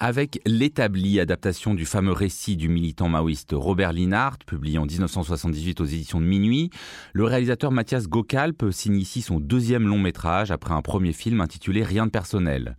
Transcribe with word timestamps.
Avec 0.00 0.40
l'établie 0.44 1.20
adaptation 1.20 1.72
du 1.72 1.86
fameux 1.86 2.12
récit 2.12 2.56
du 2.56 2.68
militant 2.68 3.08
maoïste 3.08 3.52
Robert 3.52 3.92
Linhart, 3.92 4.38
publié 4.44 4.76
en 4.78 4.86
1978 4.86 5.80
aux 5.80 5.84
éditions 5.84 6.20
de 6.20 6.26
Minuit, 6.26 6.70
le 7.12 7.24
réalisateur 7.24 7.70
Mathias 7.70 8.08
Gokalp 8.08 8.64
signe 8.72 8.96
ici 8.96 9.22
son 9.22 9.38
deuxième 9.38 9.86
long 9.86 10.00
métrage 10.00 10.50
après 10.50 10.74
un 10.74 10.82
premier 10.82 11.12
film 11.12 11.40
intitulé 11.40 11.84
Rien 11.84 12.06
de 12.06 12.10
personnel. 12.10 12.76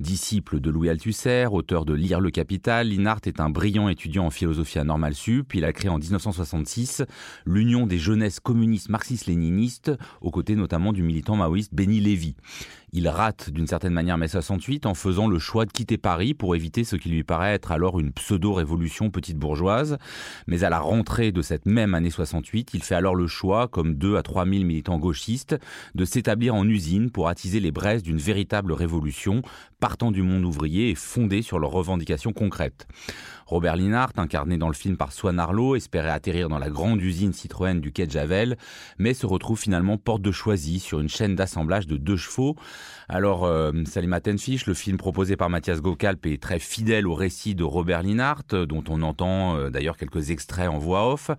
Disciple 0.00 0.60
de 0.60 0.70
Louis 0.70 0.88
Althusser, 0.90 1.46
auteur 1.50 1.84
de 1.84 1.94
Lire 1.94 2.20
le 2.20 2.30
Capital, 2.30 2.88
Linhart 2.88 3.20
est 3.26 3.40
un 3.40 3.50
brillant 3.50 3.88
étudiant 3.88 4.26
en 4.26 4.30
philosophie 4.30 4.78
à 4.78 4.84
Normal 4.84 5.14
Sup. 5.14 5.54
Il 5.54 5.64
a 5.64 5.72
créé 5.72 5.90
en 5.90 5.98
1966 5.98 7.04
l'Union 7.46 7.86
des 7.86 7.98
jeunesses 7.98 8.40
communistes 8.40 8.90
marxistes-léninistes, 8.90 9.92
aux 10.20 10.30
côtés 10.30 10.54
notamment 10.54 10.92
du 10.92 11.02
militant 11.02 11.36
maoïste 11.36 11.74
Benny 11.74 12.00
Lévy. 12.00 12.36
Il 12.92 13.08
rate 13.08 13.50
d'une 13.50 13.66
certaine 13.66 13.92
manière 13.92 14.16
mai 14.16 14.28
68 14.28 14.86
en 14.86 14.94
faisant 14.94 15.28
le 15.28 15.38
choix 15.38 15.66
de 15.66 15.72
quitter 15.72 15.98
Paris 15.98 16.32
pour 16.32 16.54
éviter 16.58 16.84
ce 16.84 16.96
qui 16.96 17.08
lui 17.08 17.22
paraît 17.22 17.54
être 17.54 17.72
alors 17.72 17.98
une 17.98 18.12
pseudo-révolution 18.12 19.10
petite 19.10 19.38
bourgeoise. 19.38 19.96
Mais 20.46 20.64
à 20.64 20.70
la 20.70 20.80
rentrée 20.80 21.32
de 21.32 21.40
cette 21.40 21.64
même 21.64 21.94
année 21.94 22.10
68, 22.10 22.70
il 22.74 22.82
fait 22.82 22.96
alors 22.96 23.14
le 23.14 23.26
choix, 23.26 23.68
comme 23.68 23.94
2 23.94 24.16
à 24.16 24.22
3 24.22 24.44
000 24.44 24.64
militants 24.64 24.98
gauchistes, 24.98 25.56
de 25.94 26.04
s'établir 26.04 26.54
en 26.54 26.68
usine 26.68 27.10
pour 27.10 27.28
attiser 27.28 27.60
les 27.60 27.70
braises 27.70 28.02
d'une 28.02 28.18
véritable 28.18 28.72
révolution 28.72 29.42
partant 29.80 30.10
du 30.10 30.22
monde 30.22 30.44
ouvrier 30.44 30.90
et 30.90 30.94
fondée 30.94 31.42
sur 31.42 31.58
leurs 31.58 31.70
revendications 31.70 32.32
concrètes. 32.32 32.88
Robert 33.46 33.76
Linhart, 33.76 34.12
incarné 34.18 34.58
dans 34.58 34.68
le 34.68 34.74
film 34.74 34.98
par 34.98 35.10
Swan 35.10 35.38
Arlo, 35.38 35.74
espérait 35.74 36.10
atterrir 36.10 36.50
dans 36.50 36.58
la 36.58 36.68
grande 36.68 37.00
usine 37.00 37.32
Citroën 37.32 37.80
du 37.80 37.92
quai 37.92 38.06
de 38.06 38.10
Javel, 38.10 38.58
mais 38.98 39.14
se 39.14 39.24
retrouve 39.24 39.58
finalement 39.58 39.96
porte 39.96 40.20
de 40.20 40.30
Choisy 40.30 40.80
sur 40.80 41.00
une 41.00 41.08
chaîne 41.08 41.34
d'assemblage 41.34 41.86
de 41.86 41.96
deux 41.96 42.18
chevaux. 42.18 42.56
Alors, 43.08 43.46
euh, 43.46 43.72
Salima 43.86 44.20
Tenfish, 44.20 44.66
le 44.66 44.74
film 44.74 44.98
proposé 44.98 45.36
par 45.36 45.48
Mathias 45.48 45.80
Gokalp 45.80 46.26
est 46.26 46.37
très 46.38 46.58
fidèle 46.58 47.06
au 47.06 47.14
récit 47.14 47.54
de 47.54 47.64
Robert 47.64 48.02
Linhart, 48.02 48.44
dont 48.66 48.84
on 48.88 49.02
entend 49.02 49.56
euh, 49.56 49.70
d'ailleurs 49.70 49.96
quelques 49.96 50.30
extraits 50.30 50.68
en 50.68 50.78
voix 50.78 51.12
off. 51.12 51.30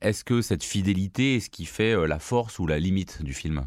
Est-ce 0.00 0.24
que 0.24 0.42
cette 0.42 0.64
fidélité 0.64 1.36
est 1.36 1.40
ce 1.40 1.50
qui 1.50 1.64
fait 1.64 1.92
euh, 1.92 2.06
la 2.06 2.18
force 2.18 2.58
ou 2.58 2.66
la 2.66 2.78
limite 2.78 3.22
du 3.22 3.34
film? 3.34 3.66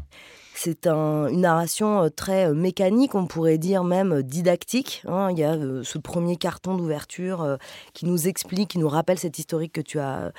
C'est 0.54 0.86
une 0.86 1.40
narration 1.40 2.04
euh, 2.04 2.08
très 2.08 2.52
mécanique, 2.52 3.14
on 3.14 3.26
pourrait 3.26 3.58
dire 3.58 3.84
même 3.84 4.22
didactique. 4.22 5.02
Hein. 5.06 5.28
Il 5.30 5.38
y 5.38 5.44
a 5.44 5.56
ce 5.82 5.98
premier 5.98 6.36
carton 6.36 6.76
d'ouverture 6.76 7.58
qui 7.94 8.06
nous 8.06 8.26
explique, 8.26 8.70
qui 8.70 8.78
nous 8.78 8.88
rappelle 8.88 9.18
cette 9.18 9.38
historique 9.38 9.72
que 9.72 9.80
tu 9.80 9.98
as 9.98 10.32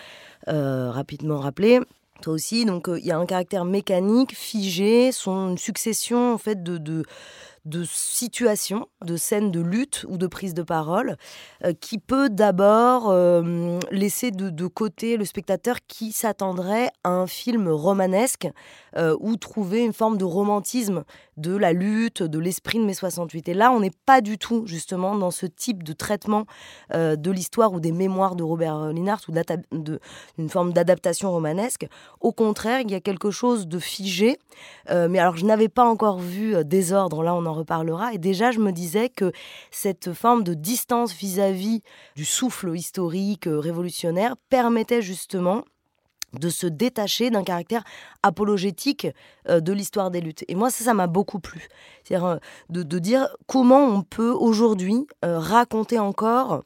rapidement 0.47 1.39
rappelé 1.39 1.80
toi 2.22 2.33
aussi. 2.33 2.66
Donc 2.66 2.89
il 2.89 3.05
y 3.05 3.11
a 3.11 3.17
un 3.17 3.25
caractère 3.25 3.66
mécanique, 3.66 4.36
figé, 4.36 5.11
son 5.11 5.52
une 5.52 5.58
succession 5.58 6.33
en 6.33 6.38
fait 6.38 6.61
de, 6.64 7.03
de 7.66 7.84
situations, 7.84 8.88
de 9.04 9.18
scènes 9.18 9.52
de 9.52 9.60
lutte 9.60 10.06
ou 10.08 10.18
de 10.18 10.28
prise 10.28 10.54
de 10.54 10.64
parole, 10.64 11.18
euh, 11.66 11.74
qui 11.74 11.98
peut 11.98 12.30
d'abord 12.30 13.10
euh, 13.10 13.80
laisser 13.92 14.32
de, 14.32 14.68
côté 14.68 15.18
le 15.18 15.26
spectateur 15.26 15.78
qui 15.88 16.12
s'attendrait 16.12 16.90
à 17.04 17.10
un 17.10 17.28
film 17.28 17.68
romanesque 17.68 18.48
euh, 18.98 19.16
ou 19.20 19.36
trouver 19.36 19.84
une 19.84 19.94
forme 19.94 20.18
de 20.18 20.26
romantisme 20.26 21.04
de 21.38 21.56
la 21.56 21.74
lutte, 21.74 22.24
de 22.24 22.40
l'esprit 22.40 22.80
de 22.80 22.84
mai 22.84 22.94
68. 22.94 23.50
Et 23.50 23.54
là, 23.54 23.72
on 23.72 23.80
n'est 23.80 23.92
pas 24.06 24.22
du 24.22 24.38
tout 24.38 24.66
justement 24.66 25.16
dans 25.16 25.32
ce 25.32 25.46
type 25.46 25.84
de 25.84 25.94
traitement 25.94 26.46
de 26.94 27.32
l'histoire 27.32 27.72
ou 27.72 27.80
des 27.80 27.94
mémoires 27.94 28.36
de 28.36 28.44
Robert 28.44 28.92
Linhart 28.92 29.22
ou 29.30 29.32
d'une 29.72 30.50
forme 30.50 30.73
d'adaptation 30.73 31.32
romanesque. 31.32 31.88
Au 32.20 32.34
contraire, 32.34 32.82
il 32.82 32.92
y 32.92 32.96
a 32.96 33.00
quelque 33.00 33.32
chose 33.32 33.68
de 33.68 33.80
figé. 33.80 34.38
mais 34.90 35.20
alors, 35.20 35.38
je 35.38 35.46
n'avais 35.46 35.70
pas 35.70 35.86
encore 35.86 36.20
vu 36.20 36.56
Désordre, 36.66 37.23
là 37.23 37.34
on 37.34 37.46
en 37.46 37.48
reparlera. 37.53 38.14
Et 38.14 38.17
déjà, 38.17 38.52
je 38.52 38.59
me 38.59 38.72
disais 38.72 39.09
que 39.09 39.31
cette 39.72 40.14
forme 40.14 40.44
de 40.44 40.53
distance 40.53 41.14
vis-à-vis 41.14 41.81
du 42.15 42.26
souffle 42.26 42.76
historique 42.76 43.48
euh, 43.48 43.60
révolutionnaire 43.60 44.36
permettait 44.49 45.02
justement 45.02 45.64
de 46.33 46.49
se 46.49 46.67
détacher 46.67 47.32
d'un 47.32 47.43
caractère 47.43 47.83
apologétique 48.21 49.08
euh, 49.48 49.59
de 49.59 49.73
l'histoire 49.73 50.11
des 50.11 50.21
luttes. 50.21 50.45
Et 50.48 50.55
moi, 50.55 50.70
ça, 50.70 50.83
ça 50.83 50.93
m'a 50.93 51.08
beaucoup 51.08 51.39
plu. 51.39 51.67
C'est-à-dire 52.04 52.26
euh, 52.26 52.38
de, 52.70 52.99
dire 52.99 53.30
comment 53.48 53.86
on 53.86 54.04
peut 54.04 54.32
aujourd'hui 54.32 55.08
raconter 55.21 55.99
encore 55.99 56.61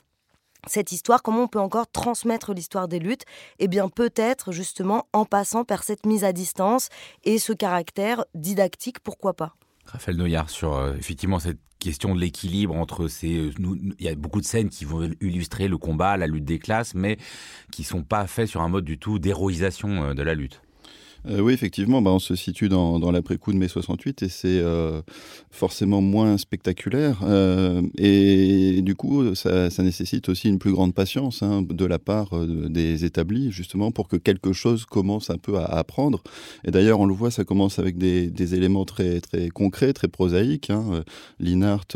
cette 0.68 0.92
histoire, 0.92 1.22
comment 1.22 1.44
on 1.44 1.48
peut 1.48 1.60
encore 1.60 1.88
transmettre 1.88 2.54
l'histoire 2.54 2.88
des 2.88 3.00
luttes 3.00 3.24
Eh 3.60 3.68
bien, 3.68 3.90
peut-être 3.90 4.52
justement 4.52 5.08
en 5.14 5.26
passant 5.26 5.66
par 5.66 5.84
cette 5.84 6.06
mise 6.06 6.24
à 6.24 6.34
distance 6.34 6.90
et 7.24 7.38
ce 7.38 7.54
caractère 7.54 8.26
didactique, 8.34 9.00
pourquoi 9.00 9.34
pas 9.34 9.56
Raphaël 9.86 10.18
Noyard, 10.18 10.50
sur 10.50 10.76
euh, 10.76 10.94
effectivement 10.98 11.40
cette 11.40 11.60
question 11.80 12.16
de 12.16 12.20
l'équilibre 12.20 12.76
entre 12.76 13.08
ces. 13.08 13.38
Euh, 13.38 13.52
il 13.60 14.06
y 14.06 14.08
a 14.08 14.16
beaucoup 14.16 14.42
de 14.42 14.46
scènes 14.46 14.70
qui 14.70 14.86
vont 14.86 15.10
illustrer 15.22 15.68
le 15.68 15.78
combat, 15.78 16.18
la 16.18 16.28
lutte 16.28 16.46
des 16.46 16.60
classes, 16.60 16.96
mais 16.96 17.18
qui 17.72 17.84
sont 17.84 18.04
pas 18.04 18.26
faites 18.28 18.48
sur 18.48 18.62
un 18.62 18.70
mode 18.70 18.86
du 18.86 18.98
tout 18.98 19.20
d'héroïsation 19.20 20.04
euh, 20.04 20.14
de 20.14 20.24
la 20.24 20.34
lutte. 20.34 20.62
Euh, 21.30 21.40
oui, 21.40 21.54
effectivement, 21.54 22.02
bah, 22.02 22.12
on 22.12 22.20
se 22.20 22.36
situe 22.36 22.70
dans, 22.70 23.00
dans 23.00 23.12
l'après-coup 23.12 23.54
de 23.54 23.58
mai 23.58 23.68
68 23.68 24.24
et 24.24 24.30
c'est 24.30 24.60
euh, 24.60 25.02
forcément 25.52 26.02
moins 26.02 26.38
spectaculaire. 26.38 27.22
Euh, 27.24 27.82
et 27.98 28.82
du 28.82 28.96
coup, 28.96 29.34
ça, 29.36 29.70
ça, 29.70 29.84
nécessite 29.84 30.28
aussi 30.30 30.50
une 30.50 30.60
plus 30.60 30.72
grande 30.72 30.94
patience 30.94 31.42
hein, 31.42 31.64
de 31.68 31.86
la 31.86 32.00
part 32.00 32.32
des 32.46 33.06
établis, 33.06 33.52
justement, 33.52 33.92
pour 33.92 34.08
que 34.08 34.18
quelque 34.18 34.54
chose 34.54 34.86
commence 34.86 35.30
un 35.30 35.38
peu 35.38 35.58
à 35.58 35.66
apprendre. 35.66 36.22
Et 36.66 36.72
d'ailleurs, 36.72 37.00
on 37.00 37.06
le 37.06 37.14
voit, 37.14 37.32
ça 37.32 37.44
commence 37.44 37.80
avec 37.80 37.98
des, 37.98 38.30
des 38.30 38.56
éléments 38.56 38.86
très, 38.86 39.22
très 39.22 39.50
concrets, 39.50 39.94
très 39.94 40.08
prosaïques. 40.08 40.70
Hein. 40.70 41.04
Linhart 41.40 41.88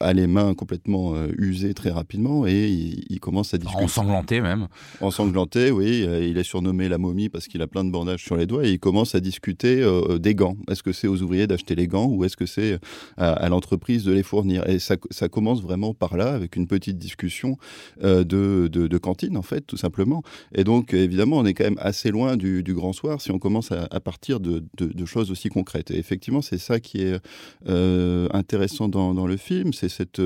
a 0.00 0.12
les 0.12 0.26
mains 0.26 0.54
complètement 0.54 1.14
usées 1.38 1.74
très 1.74 1.90
rapidement 1.90 2.46
et 2.46 2.68
il, 2.68 3.20
commence 3.20 3.54
à 3.54 3.58
discuter. 3.58 3.84
Ensanglanté 3.84 4.40
même. 4.40 4.66
Ensanglanté, 5.00 5.70
oui. 5.70 6.04
Il 6.22 6.38
est 6.38 6.42
surnommé 6.42 6.88
la 6.88 6.98
momie 6.98 7.28
parce 7.28 7.46
qu'il 7.46 7.62
a 7.62 7.68
plein 7.68 7.84
de 7.84 7.91
bandage 7.92 8.24
sur 8.24 8.36
les 8.36 8.46
doigts 8.46 8.66
et 8.66 8.72
il 8.72 8.80
commence 8.80 9.14
à 9.14 9.20
discuter 9.20 9.82
euh, 9.82 10.18
des 10.18 10.34
gants. 10.34 10.56
Est-ce 10.68 10.82
que 10.82 10.92
c'est 10.92 11.06
aux 11.06 11.22
ouvriers 11.22 11.46
d'acheter 11.46 11.74
les 11.74 11.86
gants 11.86 12.06
ou 12.06 12.24
est-ce 12.24 12.36
que 12.36 12.46
c'est 12.46 12.78
à, 13.16 13.48
l'entreprise 13.48 14.04
de 14.04 14.12
les 14.12 14.22
fournir? 14.22 14.68
Et 14.68 14.78
ça, 14.78 14.96
ça, 15.10 15.28
commence 15.28 15.62
vraiment 15.62 15.94
par 15.94 16.16
là, 16.16 16.32
avec 16.32 16.56
une 16.56 16.66
petite 16.66 16.98
discussion 16.98 17.56
euh, 18.02 18.24
de, 18.24 18.68
de, 18.68 18.98
cantine, 18.98 19.36
en 19.36 19.42
fait, 19.42 19.62
tout 19.62 19.76
simplement. 19.76 20.22
Et 20.54 20.64
donc, 20.64 20.94
évidemment, 20.94 21.38
on 21.38 21.44
est 21.44 21.54
quand 21.54 21.64
même 21.64 21.78
assez 21.80 22.10
loin 22.10 22.36
du, 22.36 22.62
grand 22.74 22.92
soir 22.92 23.20
si 23.20 23.30
on 23.30 23.38
commence 23.38 23.70
à, 23.72 24.00
partir 24.00 24.40
de, 24.40 24.64
de, 24.78 25.04
choses 25.04 25.30
aussi 25.30 25.48
concrètes. 25.48 25.90
Et 25.90 25.98
effectivement, 25.98 26.42
c'est 26.42 26.58
ça 26.58 26.80
qui 26.80 27.02
est 27.02 27.20
euh, 27.68 28.28
intéressant 28.32 28.88
dans, 28.88 29.26
le 29.26 29.36
film, 29.36 29.72
c'est 29.72 29.88
cette 29.88 30.20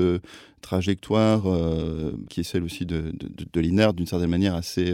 trajectoire 0.61 1.43
qui 2.29 2.41
est 2.41 2.43
celle 2.43 2.63
aussi 2.63 2.85
de, 2.85 3.13
de, 3.53 3.61
l'inert 3.61 3.93
d'une 3.93 4.05
certaine 4.05 4.29
manière 4.29 4.55
assez 4.55 4.93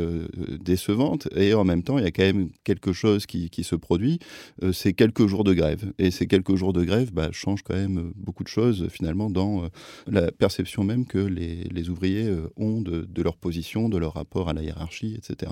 décevante. 0.60 1.28
Et 1.36 1.54
en 1.54 1.64
même 1.64 1.84
temps, 1.84 1.98
il 1.98 2.04
y 2.04 2.08
a 2.08 2.12
quand 2.12 2.24
même 2.24 2.50
quelque 2.64 2.94
chose 2.94 3.26
qui, 3.26 3.50
se 3.64 3.76
produit, 3.76 4.20
euh, 4.62 4.74
c'est 4.74 4.94
quelques 4.94 5.28
jours 5.28 5.44
de 5.44 5.54
grève. 5.54 5.94
Et 5.98 6.12
ces 6.12 6.28
quelques 6.28 6.56
jours 6.56 6.74
de 6.74 6.84
grève 6.84 7.12
bah, 7.14 7.30
changent 7.32 7.64
quand 7.64 7.76
même 7.76 8.12
beaucoup 8.16 8.44
de 8.44 8.50
choses 8.50 8.88
finalement 8.90 9.30
dans 9.30 9.64
euh, 9.64 9.68
la 10.08 10.32
perception 10.32 10.84
même 10.84 11.06
que 11.06 11.18
les, 11.18 11.90
ouvriers 11.90 12.28
euh, 12.28 12.50
ont 12.58 12.82
de, 12.82 13.22
leur 13.22 13.38
position, 13.38 13.90
de 13.90 13.98
leur 13.98 14.14
rapport 14.14 14.50
à 14.50 14.54
la 14.54 14.62
hiérarchie, 14.62 15.16
etc. 15.18 15.52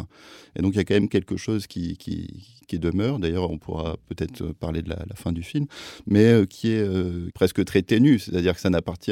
Et 0.56 0.62
donc 0.62 0.74
il 0.74 0.78
y 0.78 0.80
a 0.80 0.84
quand 0.84 0.94
même 0.94 1.10
quelque 1.10 1.38
chose 1.38 1.68
qui, 1.68 1.98
qui, 1.98 2.80
demeure, 2.80 3.20
d'ailleurs 3.20 3.52
on 3.52 3.58
pourra 3.58 3.98
peut-être 4.08 4.54
parler 4.54 4.82
de 4.82 4.90
la, 4.90 5.06
fin 5.16 5.34
du 5.34 5.44
film, 5.44 5.66
mais 6.08 6.48
qui 6.50 6.70
est 6.70 6.88
presque 7.34 7.66
très 7.66 7.82
ténu, 7.82 8.18
c'est-à-dire 8.18 8.54
que 8.54 8.62
ça 8.62 8.70
n'appartient 8.70 9.12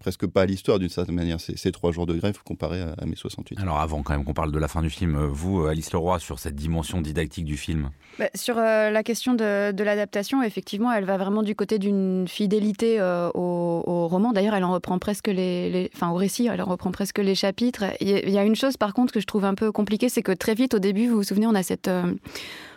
presque 0.00 0.26
pas 0.26 0.35
à 0.42 0.46
l'histoire 0.46 0.78
d'une 0.78 0.88
certaine 0.88 1.14
manière, 1.14 1.40
ces, 1.40 1.56
ces 1.56 1.72
trois 1.72 1.92
jours 1.92 2.06
de 2.06 2.14
grève 2.14 2.38
comparés 2.44 2.82
à, 2.82 2.94
à 2.98 3.06
mai 3.06 3.16
68. 3.16 3.58
Alors 3.60 3.78
avant 3.78 4.02
quand 4.02 4.12
même 4.12 4.24
qu'on 4.24 4.34
parle 4.34 4.52
de 4.52 4.58
la 4.58 4.68
fin 4.68 4.82
du 4.82 4.90
film, 4.90 5.16
vous, 5.26 5.66
Alice 5.66 5.92
Leroy, 5.92 6.18
sur 6.18 6.38
cette 6.38 6.54
dimension 6.54 7.00
didactique 7.00 7.44
du 7.44 7.56
film 7.56 7.90
bah, 8.18 8.28
Sur 8.34 8.58
euh, 8.58 8.90
la 8.90 9.02
question 9.02 9.34
de, 9.34 9.82
l'adaptation, 9.82 10.42
effectivement, 10.42 10.92
elle 10.92 11.04
va 11.04 11.16
vraiment 11.16 11.42
du 11.42 11.54
côté 11.54 11.78
d'une 11.78 12.26
fidélité 12.28 13.00
euh, 13.00 13.30
au, 13.34 14.08
roman. 14.08 14.32
D'ailleurs, 14.32 14.54
elle 14.54 14.64
en 14.64 14.72
reprend 14.72 14.98
presque 14.98 15.28
les, 15.28 15.90
enfin 15.94 16.10
au 16.10 16.14
récit, 16.14 16.46
elle 16.46 16.62
en 16.62 16.66
reprend 16.66 16.90
presque 16.90 17.18
les 17.18 17.34
chapitres. 17.34 17.84
Il 18.00 18.30
y 18.30 18.38
a 18.38 18.44
une 18.44 18.56
chose, 18.56 18.76
par 18.76 18.94
contre, 18.94 19.12
que 19.12 19.20
je 19.20 19.26
trouve 19.26 19.44
un 19.44 19.54
peu 19.54 19.72
compliquée, 19.72 20.08
c'est 20.08 20.22
que 20.22 20.32
très 20.32 20.54
vite, 20.54 20.74
au 20.74 20.78
début, 20.78 21.08
vous 21.08 21.16
vous 21.16 21.22
souvenez, 21.24 21.46
on 21.46 21.54
a 21.54 21.62
cette, 21.62 21.88
euh, 21.88 22.14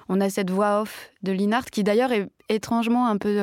on 0.08 0.22
a 0.22 0.30
cette 0.30 0.50
voix 0.50 0.82
off 0.82 1.12
de 1.24 1.32
Linhart 1.32 1.66
qui 1.66 1.84
d'ailleurs 1.84 2.12
est 2.12 2.30
étrangement 2.50 3.08
un 3.08 3.18
peu 3.18 3.38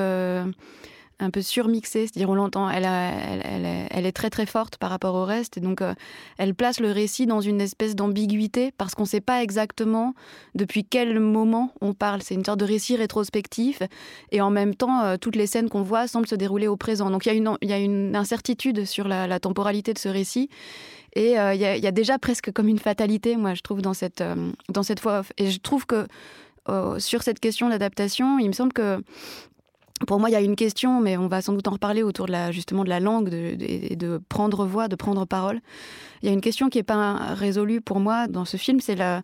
un 1.18 1.30
peu 1.30 1.40
surmixée, 1.40 2.06
c'est-à-dire 2.06 2.28
on 2.28 2.34
l'entend, 2.34 2.68
elle, 2.68 2.84
est 2.84 4.12
très 4.12 4.28
très 4.28 4.44
forte 4.44 4.76
par 4.76 4.90
rapport 4.90 5.14
au 5.14 5.24
reste, 5.24 5.56
et 5.56 5.60
donc 5.60 5.80
euh, 5.80 5.94
elle 6.36 6.54
place 6.54 6.78
le 6.78 6.90
récit 6.92 7.26
dans 7.26 7.40
une 7.40 7.60
espèce 7.60 7.94
d'ambiguïté 7.94 8.72
parce 8.76 8.94
qu'on 8.94 9.04
ne 9.04 9.08
sait 9.08 9.22
pas 9.22 9.42
exactement 9.42 10.14
depuis 10.54 10.84
quel 10.84 11.18
moment 11.18 11.72
on 11.80 11.94
parle. 11.94 12.22
C'est 12.22 12.34
une 12.34 12.44
sorte 12.44 12.60
de 12.60 12.66
récit 12.66 12.96
rétrospectif, 12.96 13.82
et 14.30 14.40
en 14.40 14.50
même 14.50 14.74
temps, 14.74 15.02
euh, 15.02 15.16
toutes 15.16 15.36
les 15.36 15.46
scènes 15.46 15.70
qu'on 15.70 15.82
voit 15.82 16.06
semblent 16.06 16.28
se 16.28 16.34
dérouler 16.34 16.68
au 16.68 16.76
présent. 16.76 17.10
Donc 17.10 17.24
il 17.24 17.28
y, 17.62 17.72
a 17.72 17.78
une, 17.78 18.16
incertitude 18.16 18.84
sur 18.84 19.08
la, 19.08 19.40
temporalité 19.40 19.94
de 19.94 19.98
ce 19.98 20.08
récit. 20.08 20.50
Et 21.14 21.38
euh, 21.38 21.54
il, 21.54 21.60
y 21.60 21.64
a, 21.86 21.92
déjà 21.92 22.18
presque 22.18 22.52
comme 22.52 22.68
une 22.68 22.78
fatalité, 22.78 23.36
moi, 23.36 23.54
je 23.54 23.62
trouve, 23.62 23.80
dans 23.80 23.94
cette, 23.94 24.22
dans 24.68 24.82
cette 24.82 25.00
voix 25.00 25.20
off. 25.20 25.32
Et 25.38 25.50
je 25.50 25.58
trouve 25.58 25.86
que 25.86 26.06
sur 26.98 27.22
cette 27.22 27.38
question 27.38 27.68
d'adaptation, 27.68 28.38
il 28.38 28.48
me 28.48 28.52
semble 28.52 28.72
que 28.72 29.00
pour 30.06 30.20
moi, 30.20 30.28
il 30.28 30.32
y 30.32 30.36
a 30.36 30.40
une 30.40 30.56
question, 30.56 31.00
mais 31.00 31.16
on 31.16 31.26
va 31.26 31.40
sans 31.40 31.54
doute 31.54 31.66
en 31.68 31.72
reparler 31.72 32.02
autour 32.02 32.26
de 32.26 32.32
la, 32.32 32.52
justement 32.52 32.84
de 32.84 32.88
la 32.90 33.00
langue 33.00 33.32
et 33.32 33.96
de, 33.96 34.20
prendre 34.28 34.66
voix, 34.66 34.88
de 34.88 34.96
prendre 34.96 35.24
parole. 35.24 35.60
Il 36.22 36.26
y 36.26 36.30
a 36.30 36.34
une 36.34 36.40
question 36.40 36.68
qui 36.68 36.78
n'est 36.78 36.84
pas 36.84 37.34
résolue 37.34 37.80
pour 37.80 38.00
moi 38.00 38.26
dans 38.26 38.44
ce 38.44 38.56
film, 38.56 38.80
c'est 38.80 38.94
la, 38.94 39.22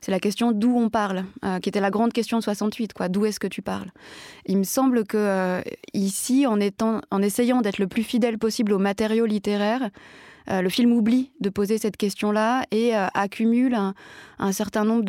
c'est 0.00 0.10
la 0.10 0.20
question 0.20 0.52
d'où 0.52 0.76
on 0.76 0.90
parle, 0.90 1.24
euh, 1.44 1.58
qui 1.58 1.68
était 1.68 1.80
la 1.80 1.90
grande 1.90 2.12
question 2.12 2.38
de 2.38 2.42
68, 2.42 2.92
quoi. 2.92 3.08
D'où 3.08 3.26
est-ce 3.26 3.40
que 3.40 3.46
tu 3.46 3.62
parles? 3.62 3.90
Il 4.46 4.58
me 4.58 4.64
semble 4.64 5.04
que 5.04 5.16
euh, 5.16 5.60
ici, 5.94 6.46
en, 6.46 6.60
étant, 6.60 7.00
en 7.10 7.22
essayant 7.22 7.60
d'être 7.60 7.78
le 7.78 7.88
plus 7.88 8.02
fidèle 8.02 8.38
possible 8.38 8.72
aux 8.72 8.78
matériaux 8.78 9.26
littéraires, 9.26 9.90
le 10.48 10.68
film 10.68 10.92
oublie 10.92 11.32
de 11.40 11.48
poser 11.48 11.78
cette 11.78 11.96
question-là 11.96 12.64
et 12.70 12.96
euh, 12.96 13.06
accumule 13.14 13.74
un, 13.74 14.52
certain 14.52 14.84
nombre 14.84 15.04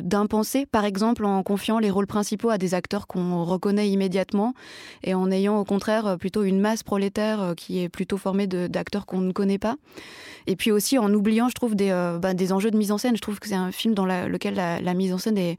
d'impensés, 0.00 0.66
par 0.66 0.84
exemple 0.84 1.24
en 1.24 1.42
confiant 1.42 1.78
les 1.78 1.90
rôles 1.90 2.06
principaux 2.06 2.50
à 2.50 2.58
des 2.58 2.74
acteurs 2.74 3.06
qu'on 3.06 3.44
reconnaît 3.44 3.90
immédiatement 3.90 4.54
et 5.02 5.14
en 5.14 5.30
ayant 5.30 5.58
au 5.58 5.64
contraire 5.64 6.16
plutôt 6.18 6.44
une 6.44 6.60
masse 6.60 6.82
prolétaire 6.82 7.40
euh, 7.40 7.54
qui 7.54 7.80
est 7.80 7.88
plutôt 7.88 8.16
formée 8.16 8.46
d'acteurs 8.46 9.06
qu'on 9.06 9.20
ne 9.20 9.32
connaît 9.32 9.58
pas. 9.58 9.76
Et 10.46 10.56
puis 10.56 10.70
aussi 10.70 10.98
en 10.98 11.12
oubliant, 11.12 11.48
je 11.48 11.54
trouve, 11.54 11.74
des, 11.74 11.90
bah, 12.20 12.34
des 12.34 12.52
enjeux 12.52 12.70
de 12.70 12.76
mise 12.76 12.92
en 12.92 12.98
scène. 12.98 13.16
Je 13.16 13.20
trouve 13.20 13.38
que 13.38 13.48
c'est 13.48 13.54
un 13.54 13.72
film 13.72 13.94
dans 13.94 14.06
lequel 14.06 14.54
la, 14.54 14.94
mise 14.94 15.12
en 15.12 15.18
scène 15.18 15.36
est, 15.36 15.58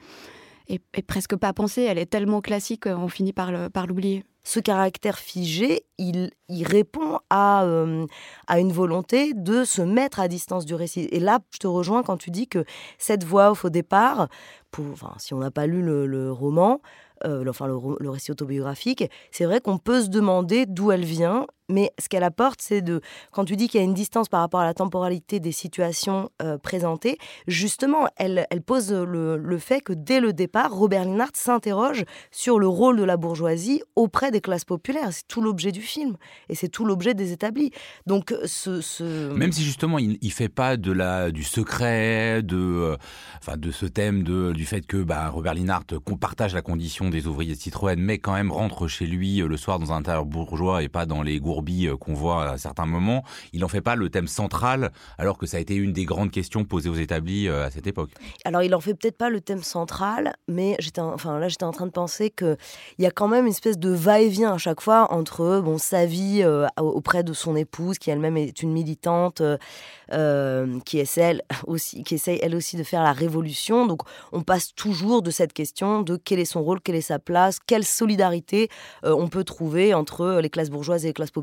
est, 0.68 1.02
presque 1.06 1.36
pas 1.36 1.54
pensée. 1.54 1.84
Elle 1.84 2.00
est 2.00 2.08
tellement 2.08 2.42
classique, 2.42 2.88
on 2.88 3.08
finit 3.08 3.32
par 3.32 3.52
l'oublier 3.88 4.24
ce 4.44 4.60
caractère 4.60 5.18
figé, 5.18 5.86
il, 5.98 6.32
répond 6.50 7.20
à, 7.30 7.64
euh, 7.64 8.06
à 8.48 8.60
une 8.60 8.72
volonté 8.72 9.34
de 9.34 9.64
se 9.64 9.82
mettre 9.82 10.20
à 10.20 10.28
distance 10.28 10.66
du 10.66 10.74
récit. 10.74 11.08
Et 11.12 11.20
là, 11.20 11.40
je 11.52 11.60
te 11.60 11.68
rejoins 11.68 12.04
quand 12.04 12.18
tu 12.18 12.32
dis 12.32 12.48
que 12.48 12.66
cette 12.98 13.24
voix 13.24 13.52
off 13.52 13.66
au 13.66 13.70
départ, 13.70 14.28
pour, 14.72 14.86
si 15.18 15.34
on 15.34 15.40
n'a 15.40 15.52
pas 15.52 15.68
lu 15.68 15.82
le 15.82 16.32
roman, 16.32 16.82
euh, 17.26 17.46
enfin 17.48 17.68
le, 17.68 18.10
récit 18.10 18.32
autobiographique, 18.32 19.04
c'est 19.32 19.46
vrai 19.46 19.62
qu'on 19.62 19.78
peut 19.78 20.02
se 20.02 20.10
demander 20.10 20.66
d'où 20.66 20.92
elle 20.92 21.06
vient, 21.06 21.46
mais 21.72 21.92
ce 22.00 22.08
qu'elle 22.08 22.24
apporte, 22.24 22.62
c'est 22.62 22.82
de, 22.82 23.02
quand 23.32 23.46
tu 23.46 23.56
dis 23.56 23.68
qu'il 23.68 23.80
y 23.80 23.82
a 23.82 23.86
une 23.86 23.94
distance 23.94 24.30
par 24.30 24.42
rapport 24.42 24.60
à 24.60 24.66
la 24.66 24.74
temporalité 24.74 25.40
des 25.40 25.52
situations 25.52 26.30
euh, 26.42 26.58
présentées, 26.58 27.18
justement, 27.48 28.08
elle, 28.16 28.46
pose 28.66 28.94
le, 28.94 29.58
fait 29.58 29.82
que 29.82 29.94
dès 29.94 30.20
le 30.20 30.34
départ, 30.34 30.72
Robert 30.74 31.06
Linhart 31.06 31.32
s'interroge 31.34 32.06
sur 32.32 32.60
le 32.60 32.68
rôle 32.68 32.98
de 32.98 33.04
la 33.04 33.18
bourgeoisie 33.18 33.82
auprès 33.96 34.32
des 34.32 34.42
classes 34.42 34.66
populaires. 34.66 35.10
C'est 35.12 35.28
tout 35.28 35.42
l'objet 35.42 35.72
du 35.72 35.82
film 35.82 36.16
et 36.50 36.56
c'est 36.56 36.70
tout 36.70 36.86
l'objet 36.86 37.14
des 37.14 37.32
établis. 37.32 37.72
Donc, 38.06 38.34
même 39.36 39.52
si 39.52 39.64
justement 39.64 40.00
il, 40.00 40.18
ne 40.22 40.30
fait 40.30 40.50
pas 40.50 40.78
de 40.78 40.92
la 40.92 41.32
du 41.32 41.44
secret, 41.44 42.42
de, 42.44 42.58
euh, 42.58 42.98
enfin 43.40 43.58
de 43.58 43.72
ce 43.72 43.86
thème 43.86 44.24
de 44.24 44.52
du 44.54 44.66
fait 44.66 44.86
que 44.86 44.98
bah, 44.98 45.30
Robert 45.30 45.54
Linhart 45.54 45.86
partage 46.22 46.54
la 46.54 46.62
condition 46.62 47.10
des 47.10 47.28
ouvriers 47.28 47.56
de 47.56 47.60
Citroën, 47.60 48.00
mais 48.00 48.20
quand 48.20 48.34
même 48.34 48.52
rentre 48.52 48.88
chez 48.88 49.06
lui 49.06 49.42
euh, 49.42 49.48
le 49.48 49.58
soir 49.58 49.80
dans 49.80 49.92
un 49.92 49.98
intérieur 49.98 50.26
bourgeois 50.26 50.84
et 50.84 50.88
pas 50.88 51.06
dans 51.06 51.24
les 51.24 51.40
gourbilles 51.40 51.61
euh, 51.70 51.98
qu'on 51.98 52.14
voit 52.14 52.52
à 52.52 52.58
certains 52.58 52.86
moments. 52.86 53.24
Il 53.54 53.62
n'en 53.62 53.68
fait 53.68 53.82
pas 53.82 53.96
le 53.96 54.10
thème 54.10 54.28
central, 54.28 54.92
alors 55.18 55.38
que 55.38 55.46
ça 55.46 55.58
a 55.58 55.60
été 55.60 55.76
une 55.76 55.94
des 55.94 56.06
grandes 56.06 56.32
questions 56.32 56.64
posées 56.66 56.90
aux 56.90 56.96
établis 56.96 57.48
euh, 57.48 57.66
à 57.66 57.72
cette 57.72 57.88
époque. 57.88 58.12
Alors, 58.46 58.64
il 58.64 58.74
en 58.76 58.80
fait 58.80 58.94
peut-être 58.94 59.18
pas 59.18 59.30
le 59.30 59.42
thème 59.42 59.64
central, 59.64 60.34
mais 60.48 60.76
j'étais, 60.80 61.02
enfin 61.02 61.40
là, 61.40 61.48
j'étais 61.48 61.64
en 61.64 61.72
train 61.72 61.86
de 61.86 61.92
penser 61.92 62.30
que 62.30 62.58
il 62.98 63.04
y 63.04 63.08
a 63.08 63.12
quand 63.12 63.28
même 63.28 63.46
une 63.46 63.52
espèce 63.52 63.78
de 63.78 63.90
va-et-vient 63.90 64.54
à 64.54 64.58
chaque 64.58 64.82
fois 64.82 65.12
entre 65.14 65.62
bon 65.64 65.78
sa 65.78 66.06
vie 66.06 66.44
auprès 66.78 67.24
de 67.24 67.34
son 67.34 67.56
épouse, 67.56 67.98
qui 67.98 68.10
elle-même 68.10 68.38
est 68.38 68.62
une 68.62 68.72
militante, 68.72 69.42
qui 70.86 71.00
essaie 71.00 71.42
aussi, 71.68 72.04
qui 72.04 72.16
essaye 72.16 72.40
elle 72.42 72.56
aussi 72.56 72.78
de 72.78 72.84
faire 72.84 73.04
la 73.04 73.14
révolution. 73.14 73.88
Donc, 73.88 74.02
on 74.32 74.42
passe 74.42 74.74
toujours 74.74 75.22
de 75.22 75.32
cette 75.32 75.54
question 75.54 76.02
de 76.02 76.18
quel 76.18 76.40
est 76.40 76.46
son 76.46 76.64
rôle, 76.64 76.82
quelle 76.82 76.96
est 76.96 77.02
sa 77.02 77.20
place, 77.20 77.60
quelle 77.66 77.86
solidarité 77.86 78.70
euh, 79.06 79.16
on 79.18 79.28
peut 79.28 79.44
trouver 79.44 79.94
entre 79.94 80.40
les 80.42 80.50
classes 80.50 80.70
bourgeoises 80.70 81.06
et 81.06 81.10
les 81.10 81.14
classes 81.14 81.32
populaires. 81.32 81.41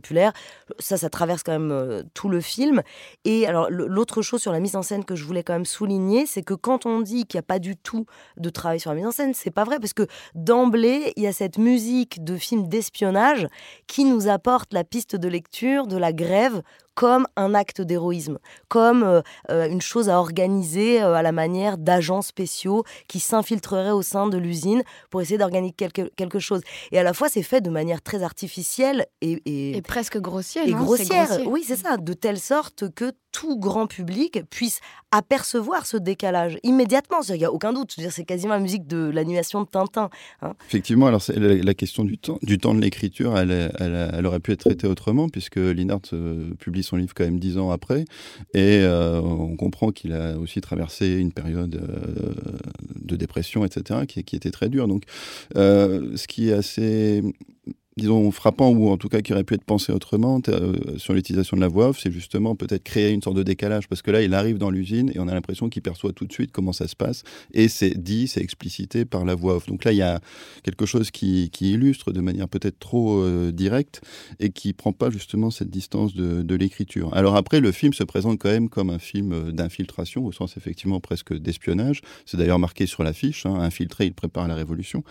Ça, 0.78 0.96
ça 0.96 1.10
traverse 1.10 1.42
quand 1.42 1.52
même 1.52 1.72
euh, 1.72 2.02
tout 2.14 2.28
le 2.28 2.40
film. 2.40 2.82
Et 3.24 3.46
alors, 3.46 3.68
l'autre 3.70 4.22
chose 4.22 4.40
sur 4.40 4.52
la 4.52 4.60
mise 4.60 4.76
en 4.76 4.82
scène 4.82 5.04
que 5.04 5.16
je 5.16 5.24
voulais 5.24 5.42
quand 5.42 5.52
même 5.52 5.64
souligner, 5.64 6.26
c'est 6.26 6.42
que 6.42 6.54
quand 6.54 6.86
on 6.86 7.00
dit 7.00 7.26
qu'il 7.26 7.38
n'y 7.38 7.40
a 7.40 7.46
pas 7.46 7.58
du 7.58 7.76
tout 7.76 8.06
de 8.36 8.50
travail 8.50 8.80
sur 8.80 8.90
la 8.90 8.96
mise 8.96 9.06
en 9.06 9.12
scène, 9.12 9.34
c'est 9.34 9.50
pas 9.50 9.64
vrai 9.64 9.78
parce 9.78 9.92
que 9.92 10.06
d'emblée, 10.34 11.12
il 11.16 11.22
y 11.22 11.26
a 11.26 11.32
cette 11.32 11.58
musique 11.58 12.24
de 12.24 12.36
film 12.36 12.68
d'espionnage 12.68 13.46
qui 13.86 14.04
nous 14.04 14.28
apporte 14.28 14.72
la 14.72 14.84
piste 14.84 15.16
de 15.16 15.28
lecture 15.28 15.86
de 15.86 15.96
la 15.96 16.12
grève 16.12 16.62
comme 16.98 17.28
un 17.36 17.54
acte 17.54 17.80
d'héroïsme, 17.80 18.40
comme 18.66 19.04
euh, 19.04 19.20
euh, 19.52 19.68
une 19.68 19.80
chose 19.80 20.08
à 20.08 20.18
organiser 20.18 21.00
euh, 21.00 21.14
à 21.14 21.22
la 21.22 21.30
manière 21.30 21.78
d'agents 21.78 22.22
spéciaux 22.22 22.82
qui 23.06 23.20
s'infiltreraient 23.20 23.92
au 23.92 24.02
sein 24.02 24.26
de 24.26 24.36
l'usine 24.36 24.82
pour 25.08 25.20
essayer 25.22 25.38
d'organiser 25.38 25.74
quelque, 25.74 26.10
quelque, 26.16 26.40
chose. 26.40 26.60
Et 26.90 26.98
à 26.98 27.04
la 27.04 27.12
fois, 27.12 27.28
c'est 27.28 27.44
fait 27.44 27.60
de 27.60 27.70
manière 27.70 28.02
très 28.02 28.24
artificielle 28.24 29.06
et, 29.20 29.40
et, 29.46 29.80
presque 29.80 30.18
grossière. 30.18 30.66
Et 30.66 30.72
grossière, 30.72 31.28
oui, 31.46 31.62
c'est 31.64 31.76
ça, 31.76 31.98
de 31.98 32.12
telle 32.14 32.40
sorte 32.40 32.92
que 32.92 33.12
tout 33.32 33.58
grand 33.58 33.86
public 33.86 34.40
puisse 34.50 34.80
apercevoir 35.10 35.86
ce 35.86 35.96
décalage 35.96 36.58
immédiatement. 36.62 37.19
Il 37.28 37.34
n'y 37.36 37.44
a 37.44 37.52
aucun 37.52 37.72
doute. 37.72 37.94
C'est 38.10 38.25
quasiment 38.25 38.54
la 38.54 38.60
musique 38.60 38.86
de 38.86 39.10
l'animation 39.12 39.62
de 39.62 39.69
Tintin. 39.69 40.10
Hein. 40.42 40.54
Effectivement, 40.69 41.06
alors 41.06 41.22
la, 41.34 41.75
question 41.75 42.04
du 42.04 42.19
temps, 42.19 42.38
de 42.42 42.80
l'écriture, 42.80 43.36
elle, 43.38 43.72
elle, 43.78 44.26
aurait 44.26 44.40
pu 44.40 44.52
être 44.52 44.60
traitée 44.60 44.86
autrement, 44.86 45.28
puisque 45.28 45.56
Linhart 45.56 46.00
euh, 46.12 46.54
publie 46.58 46.82
son 46.82 46.96
livre 46.96 47.12
quand 47.14 47.25
même 47.25 47.38
dix 47.38 47.58
ans 47.58 47.70
après. 47.70 48.04
Et 48.54 48.80
euh, 48.82 49.20
on 49.20 49.56
comprend 49.56 49.92
qu'il 49.92 50.12
a 50.12 50.36
aussi 50.38 50.60
traversé 50.60 51.16
une 51.16 51.32
période 51.32 51.76
euh, 51.76 52.34
de 53.00 53.16
dépression, 53.16 53.64
etc., 53.64 54.00
qui, 54.06 54.24
qui, 54.24 54.36
était 54.36 54.50
très 54.50 54.69
dure. 54.69 54.88
Donc, 54.88 55.04
ce 55.54 56.26
qui 56.26 56.50
est 56.50 56.52
assez 56.52 57.22
disons, 57.98 58.30
frappant 58.30 58.70
ou 58.70 58.88
en 58.88 58.96
tout 58.96 59.08
cas 59.08 59.20
qui 59.20 59.32
aurait 59.32 59.44
pu 59.44 59.54
être 59.54 59.64
pensé 59.64 59.92
autrement 59.92 60.40
euh, 60.48 60.74
sur 60.96 61.12
l'utilisation 61.12 61.56
de 61.56 61.60
la 61.60 61.68
voix 61.68 61.88
off, 61.88 62.00
c'est 62.00 62.10
justement 62.10 62.56
peut-être 62.56 62.84
créer 62.84 63.12
une 63.12 63.22
sorte 63.22 63.36
de 63.36 63.42
décalage 63.42 63.88
parce 63.88 64.02
que 64.02 64.10
là, 64.10 64.22
il 64.22 64.32
arrive 64.34 64.58
dans 64.58 64.70
l'usine 64.70 65.10
et 65.14 65.18
on 65.18 65.28
a 65.28 65.34
l'impression 65.34 65.68
qu'il 65.68 65.82
perçoit 65.82 66.12
tout 66.12 66.24
de 66.24 66.32
suite 66.32 66.52
comment 66.52 66.72
ça 66.72 66.88
se 66.88 66.96
passe 66.96 67.24
et 67.52 67.68
c'est 67.68 68.00
dit, 68.02 68.28
c'est 68.28 68.40
explicité 68.40 69.04
par 69.04 69.24
la 69.24 69.34
voix 69.34 69.56
off. 69.56 69.66
Donc 69.66 69.84
là, 69.84 69.92
il 69.92 69.98
y 69.98 70.02
a 70.02 70.20
quelque 70.62 70.86
chose 70.86 71.10
qui, 71.10 71.50
illustre 71.60 72.12
de 72.12 72.20
manière 72.20 72.48
peut-être 72.48 72.78
trop 72.78 73.20
euh, 73.20 73.52
directe 73.52 74.00
et 74.40 74.50
qui 74.50 74.72
prend 74.72 74.92
pas 74.92 75.10
justement 75.10 75.50
cette 75.50 75.70
distance 75.70 76.14
de, 76.14 76.54
l'écriture. 76.58 77.14
Alors 77.14 77.36
après, 77.36 77.60
le 77.60 77.70
film 77.70 77.92
se 77.92 78.02
présente 78.02 78.40
quand 78.40 78.48
même 78.48 78.68
comme 78.68 78.90
un 78.90 78.98
film 78.98 79.32
euh, 79.32 79.52
d'infiltration 79.52 80.24
au 80.24 80.32
sens 80.32 80.56
effectivement 80.56 80.98
presque 80.98 81.36
d'espionnage. 81.36 82.00
C'est 82.26 82.36
d'ailleurs 82.36 82.58
marqué 82.58 82.86
sur 82.86 83.02
l'affiche, 83.02 83.46
hein, 83.46 83.54
infiltré, 83.54 84.06
il 84.06 84.12
prépare 84.12 84.48
la 84.48 84.54
révolution. 84.54 85.04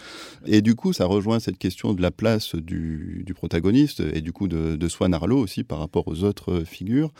Et 0.45 0.61
du 0.61 0.75
coup, 0.75 0.93
ça 0.93 1.05
rejoint 1.05 1.39
cette 1.39 1.57
question 1.57 1.93
de 1.93 2.01
la 2.01 2.11
place 2.11 2.55
du 2.55 2.76
du, 2.77 3.33
protagoniste 3.33 4.01
et 4.13 4.21
du 4.21 4.31
coup 4.31 4.47
de, 4.47 4.75
de, 4.75 4.87
Swan 4.87 5.13
Arlo 5.13 5.37
aussi 5.37 5.63
par 5.63 5.79
rapport 5.79 6.07
aux 6.07 6.23
autres 6.23 6.63
figures, 6.65 7.11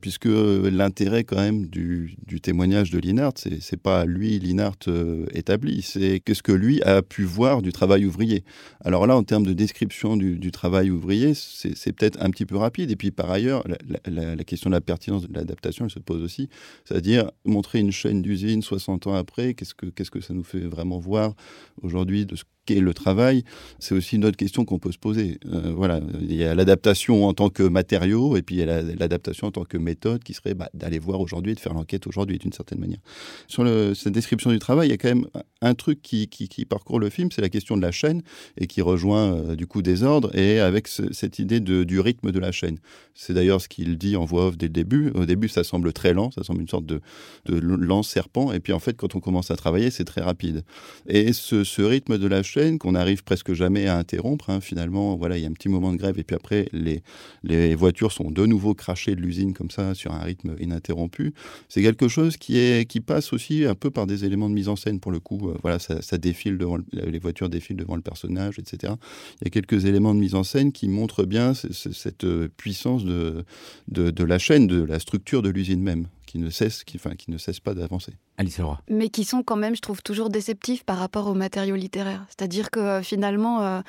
puisque 0.00 0.26
l'intérêt 0.26 1.24
quand 1.24 1.36
même 1.36 1.66
du, 1.66 2.16
témoignage 2.42 2.90
de 2.90 2.98
Linhart, 2.98 3.34
c'est 3.36 3.80
pas 3.80 4.04
lui, 4.04 4.38
Linhart, 4.38 4.76
euh, 4.88 5.26
établi, 5.32 5.82
c'est 5.82 6.20
qu'est-ce 6.20 6.42
que 6.42 6.52
lui 6.52 6.82
a 6.82 7.02
pu 7.02 7.24
voir 7.24 7.62
du 7.62 7.72
travail 7.72 8.06
ouvrier. 8.06 8.44
Alors 8.84 9.06
là, 9.06 9.16
en 9.16 9.22
termes 9.22 9.46
de 9.46 9.52
description 9.52 10.16
du, 10.16 10.50
travail 10.50 10.90
ouvrier, 10.90 11.34
c'est 11.34 11.92
peut-être 11.92 12.22
un 12.22 12.30
petit 12.30 12.46
peu 12.46 12.56
rapide. 12.56 12.90
Et 12.90 12.96
puis 12.96 13.10
par 13.10 13.30
ailleurs, 13.30 13.64
la, 14.06 14.44
question 14.44 14.70
de 14.70 14.74
la 14.74 14.80
pertinence 14.80 15.28
de 15.28 15.34
l'adaptation, 15.34 15.86
elle 15.86 15.90
se 15.90 15.98
pose 15.98 16.22
aussi. 16.22 16.48
C'est-à-dire 16.84 17.30
montrer 17.44 17.80
une 17.80 17.90
chaîne 17.90 18.22
d'usine 18.22 18.62
60 18.62 19.08
ans 19.08 19.14
après, 19.14 19.54
qu'est-ce 19.54 19.74
que, 19.74 19.86
qu'est-ce 19.86 20.10
que 20.10 20.20
ça 20.20 20.34
nous 20.34 20.44
fait 20.44 20.60
vraiment 20.60 20.98
voir 20.98 21.34
aujourd'hui 21.82 22.26
de 22.26 22.36
ce 22.36 22.44
qu'est 22.66 22.80
le 22.80 22.92
travail, 22.92 23.44
c'est 23.78 23.94
aussi 23.94 24.16
une 24.16 24.24
autre 24.24 24.36
question 24.36 24.64
qu'on 24.64 24.78
peut 24.78 24.92
se 24.92 24.98
poser. 24.98 25.38
Euh, 25.46 25.72
voilà, 25.74 26.00
il 26.20 26.34
y 26.34 26.44
a 26.44 26.54
l'adaptation 26.54 27.26
en 27.26 27.32
tant 27.32 27.48
que 27.48 27.62
matériau 27.62 28.36
et 28.36 28.42
puis 28.42 28.56
il 28.56 28.58
y 28.58 28.62
a 28.62 28.82
l'adaptation 28.82 29.46
en 29.46 29.50
tant 29.50 29.64
que 29.64 29.78
méthode 29.78 30.22
qui 30.22 30.34
serait 30.34 30.54
bah, 30.54 30.68
d'aller 30.74 30.98
voir 30.98 31.20
aujourd'hui 31.20 31.54
de 31.54 31.60
faire 31.60 31.72
l'enquête 31.72 32.06
aujourd'hui 32.06 32.38
d'une 32.38 32.52
certaine 32.52 32.80
manière. 32.80 32.98
Sur 33.46 33.64
cette 33.94 34.12
description 34.12 34.50
du 34.50 34.58
travail, 34.58 34.88
il 34.88 34.90
y 34.90 34.94
a 34.94 34.98
quand 34.98 35.08
même 35.08 35.26
un 35.62 35.74
truc 35.74 36.02
qui, 36.02 36.26
parcourt 36.68 36.98
le 36.98 37.10
film, 37.10 37.30
c'est 37.30 37.42
la 37.42 37.48
question 37.48 37.76
de 37.76 37.82
la 37.82 37.92
chaîne 37.92 38.22
et 38.58 38.66
qui 38.66 38.82
rejoint 38.82 39.34
euh, 39.34 39.56
du 39.56 39.66
coup 39.66 39.82
des 39.82 40.02
ordres 40.02 40.36
et 40.36 40.60
avec 40.60 40.88
cette 40.88 41.38
idée 41.38 41.60
du 41.60 42.00
rythme 42.00 42.32
de 42.32 42.38
la 42.38 42.52
chaîne. 42.52 42.78
C'est 43.14 43.32
d'ailleurs 43.32 43.60
ce 43.60 43.68
qu'il 43.68 43.96
dit 43.96 44.16
en 44.16 44.24
voix 44.24 44.48
off 44.48 44.58
dès 44.58 44.66
le 44.66 44.72
début. 44.72 45.10
Au 45.14 45.24
début, 45.24 45.48
ça 45.48 45.64
semble 45.64 45.92
très 45.92 46.12
lent, 46.12 46.30
ça 46.32 46.42
semble 46.42 46.60
une 46.60 46.68
sorte 46.68 46.86
de, 46.86 47.00
de 47.46 47.58
lent 47.58 48.02
serpent 48.02 48.52
et 48.52 48.60
puis 48.60 48.72
en 48.72 48.78
fait, 48.80 48.96
quand 48.96 49.14
on 49.14 49.20
commence 49.20 49.50
à 49.50 49.56
travailler, 49.56 49.90
c'est 49.90 50.04
très 50.04 50.20
rapide. 50.20 50.64
Et 51.06 51.32
ce, 51.32 51.64
ce 51.64 51.82
rythme 51.82 52.18
de 52.18 52.26
la 52.26 52.42
chaîne 52.42 52.55
qu'on 52.78 52.94
arrive 52.94 53.22
presque 53.22 53.52
jamais 53.52 53.86
à 53.86 53.96
interrompre. 53.98 54.50
Hein. 54.50 54.60
Finalement, 54.60 55.16
voilà, 55.16 55.36
il 55.36 55.42
y 55.42 55.44
a 55.44 55.48
un 55.48 55.52
petit 55.52 55.68
moment 55.68 55.92
de 55.92 55.98
grève 55.98 56.18
et 56.18 56.24
puis 56.24 56.34
après, 56.34 56.68
les, 56.72 57.02
les 57.42 57.74
voitures 57.74 58.12
sont 58.12 58.30
de 58.30 58.46
nouveau 58.46 58.74
crachées 58.74 59.14
de 59.14 59.20
l'usine 59.20 59.52
comme 59.52 59.70
ça 59.70 59.94
sur 59.94 60.12
un 60.12 60.20
rythme 60.20 60.56
ininterrompu. 60.58 61.34
C'est 61.68 61.82
quelque 61.82 62.08
chose 62.08 62.36
qui, 62.36 62.58
est, 62.58 62.88
qui 62.88 63.00
passe 63.00 63.32
aussi 63.32 63.64
un 63.64 63.74
peu 63.74 63.90
par 63.90 64.06
des 64.06 64.24
éléments 64.24 64.48
de 64.48 64.54
mise 64.54 64.68
en 64.68 64.76
scène 64.76 65.00
pour 65.00 65.12
le 65.12 65.20
coup. 65.20 65.50
Euh, 65.50 65.54
voilà, 65.62 65.78
ça, 65.78 66.18
défile 66.18 66.58
les 66.92 67.18
voitures 67.18 67.48
défilent 67.48 67.76
devant 67.76 67.96
le 67.96 68.02
personnage, 68.02 68.58
etc. 68.58 68.94
Il 69.40 69.44
y 69.44 69.48
a 69.48 69.50
quelques 69.50 69.84
éléments 69.84 70.14
de 70.14 70.20
mise 70.20 70.34
en 70.34 70.44
scène 70.44 70.72
qui 70.72 70.88
montrent 70.88 71.24
bien 71.24 71.52
cette 71.54 72.24
euh, 72.24 72.48
puissance 72.56 73.04
de, 73.04 73.44
de 73.88 74.24
la 74.24 74.38
chaîne, 74.38 74.66
de 74.66 74.82
la 74.82 74.98
structure 74.98 75.42
de 75.42 75.50
l'usine 75.50 75.82
même 75.82 76.06
qui 76.36 76.42
ne 76.42 76.50
cessent, 76.50 76.84
qui, 76.84 76.96
enfin, 76.96 77.14
qui 77.14 77.30
ne 77.30 77.38
cessent 77.38 77.60
pas 77.60 77.74
d'avancer. 77.74 78.12
Alice 78.36 78.58
Leroy. 78.58 78.78
Mais 78.90 79.08
qui 79.08 79.24
sont 79.24 79.42
quand 79.42 79.56
même, 79.56 79.74
je 79.74 79.80
trouve, 79.80 80.02
toujours 80.02 80.28
déceptifs 80.28 80.84
par 80.84 80.98
rapport 80.98 81.26
aux 81.28 81.34
matériaux 81.34 81.76
littéraires. 81.76 82.26
C'est-à-dire 82.28 82.70
que 82.70 83.00
finalement, 83.02 83.82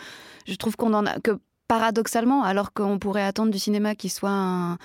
je 0.45 0.55
trouve 0.55 0.77
qu'on 0.77 0.93
en 0.93 1.05
a 1.05 1.19
que 1.19 1.39
paradoxalement, 1.67 2.43
alors 2.43 2.71
qu'on 2.71 2.97
pourrait 2.97 3.23
attendre 3.23 3.51
du 3.51 3.59
cinéma 3.59 3.95
qu'il 3.95 4.11
soit 4.11 4.29
un, 4.29 4.77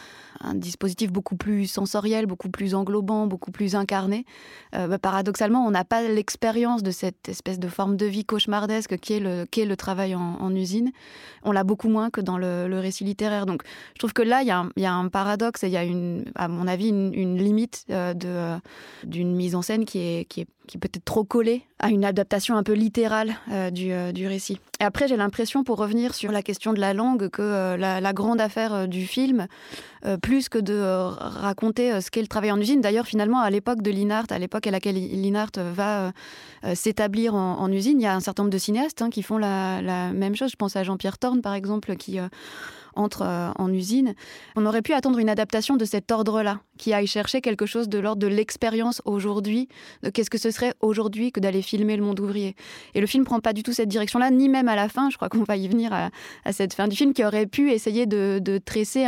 dispositif 0.54 1.12
beaucoup 1.12 1.36
plus 1.36 1.66
sensoriel, 1.66 2.26
beaucoup 2.26 2.50
plus 2.50 2.74
englobant, 2.74 3.26
beaucoup 3.26 3.50
plus 3.50 3.74
incarné, 3.74 4.24
euh, 4.74 4.88
bah, 4.88 4.98
paradoxalement, 4.98 5.64
on 5.66 5.70
n'a 5.70 5.84
pas 5.84 6.02
l'expérience 6.02 6.82
de 6.82 6.90
cette 6.90 7.28
espèce 7.28 7.58
de 7.58 7.68
forme 7.68 7.96
de 7.96 8.06
vie 8.06 8.24
cauchemardesque 8.24 8.98
qui 8.98 9.14
est 9.14 9.20
le, 9.20 9.46
est 9.56 9.64
le 9.64 9.76
travail 9.76 10.14
en, 10.14 10.54
usine. 10.54 10.92
On 11.44 11.52
l'a 11.52 11.64
beaucoup 11.64 11.88
moins 11.88 12.10
que 12.10 12.20
dans 12.20 12.38
le, 12.38 12.78
récit 12.78 13.04
littéraire. 13.04 13.46
Donc 13.46 13.62
je 13.94 13.98
trouve 13.98 14.12
que 14.12 14.22
là, 14.22 14.42
il 14.42 14.48
y, 14.48 14.84
a 14.86 14.92
un 14.92 15.08
paradoxe 15.08 15.64
et 15.64 15.68
il 15.68 15.72
y 15.72 15.76
a, 15.76 15.82
à 16.34 16.48
mon 16.48 16.66
avis, 16.66 16.88
une, 16.88 17.38
limite 17.38 17.84
euh, 17.90 18.14
euh, 18.24 18.58
d'une 19.04 19.34
mise 19.34 19.54
en 19.54 19.62
scène 19.62 19.84
qui 19.84 19.98
est, 19.98 20.46
peut 20.80 20.88
être 20.94 21.04
trop 21.04 21.24
collé 21.24 21.62
à 21.78 21.90
une 21.90 22.04
adaptation 22.04 22.56
un 22.56 22.62
peu 22.62 22.72
littérale 22.72 23.34
du, 23.72 24.26
récit. 24.26 24.58
Et 24.80 24.84
après, 24.84 25.08
j'ai 25.08 25.16
l'impression, 25.16 25.64
pour 25.64 25.78
revenir 25.78 26.14
sur 26.14 26.32
la 26.32 26.42
question 26.42 26.72
de 26.72 26.80
la 26.80 26.94
langue, 26.94 27.28
que 27.28 27.42
euh, 27.42 27.76
la, 27.76 28.12
grande 28.12 28.40
affaire 28.40 28.88
du 28.88 29.06
film, 29.06 29.46
plus 30.22 30.31
que 30.48 30.58
de 30.58 30.80
raconter 30.82 32.00
ce 32.00 32.10
qu'est 32.10 32.20
le 32.20 32.26
travail 32.26 32.52
en 32.52 32.60
usine, 32.60 32.80
d'ailleurs, 32.80 33.06
finalement, 33.06 33.40
à 33.40 33.50
l'époque 33.50 33.82
de 33.82 33.90
Linhart, 33.90 34.26
à 34.30 34.38
l'époque 34.38 34.66
à 34.66 34.70
laquelle 34.70 34.96
Linhart 34.96 35.52
va 35.56 36.12
s'établir 36.74 37.34
en, 37.34 37.70
usine, 37.70 38.00
il 38.00 38.04
y 38.04 38.06
a 38.06 38.14
un 38.14 38.20
certain 38.20 38.44
nombre 38.44 38.52
de 38.52 38.58
cinéastes 38.58 39.02
hein, 39.02 39.10
qui 39.10 39.22
font 39.22 39.38
la, 39.38 39.82
la, 39.82 40.12
même 40.12 40.36
chose. 40.36 40.50
Je 40.50 40.56
pense 40.56 40.76
à 40.76 40.84
Jean-Pierre 40.84 41.18
Thorne, 41.18 41.42
par 41.42 41.54
exemple, 41.54 41.96
qui 41.96 42.18
entre 42.94 43.22
euh, 43.22 43.50
en 43.56 43.72
usine. 43.72 44.14
On 44.56 44.66
aurait 44.66 44.82
pu 44.82 44.92
attendre 44.92 45.18
une 45.18 45.28
adaptation 45.28 45.76
de 45.76 45.84
cet 45.84 46.10
ordre-là, 46.10 46.60
qui 46.82 46.92
aille 46.92 47.06
chercher 47.06 47.40
quelque 47.40 47.64
chose 47.64 47.88
de 47.88 48.00
l'ordre 48.00 48.20
de 48.20 48.26
l'expérience 48.26 49.02
aujourd'hui, 49.04 49.68
de 50.02 50.10
qu'est-ce 50.10 50.30
que 50.30 50.38
ce 50.38 50.50
serait 50.50 50.74
aujourd'hui 50.80 51.30
que 51.30 51.38
d'aller 51.38 51.62
filmer 51.62 51.96
le 51.96 52.02
monde 52.02 52.18
ouvrier? 52.18 52.56
Et 52.94 53.00
le 53.00 53.06
film 53.06 53.24
prend 53.24 53.38
pas 53.38 53.52
du 53.52 53.62
tout 53.62 53.72
cette 53.72 53.88
direction-là, 53.88 54.32
ni 54.32 54.48
même 54.48 54.66
à 54.66 54.74
la 54.74 54.88
fin, 54.88 55.08
je 55.08 55.14
crois 55.14 55.28
qu'on 55.28 55.44
va 55.44 55.56
y 55.56 55.68
venir 55.68 55.92
à, 55.92 56.10
cette 56.52 56.74
fin 56.74 56.88
du 56.88 56.96
film, 56.96 57.12
qui 57.12 57.24
aurait 57.24 57.46
pu 57.46 57.70
essayer 57.70 58.06
de, 58.06 58.58
tresser 58.64 59.06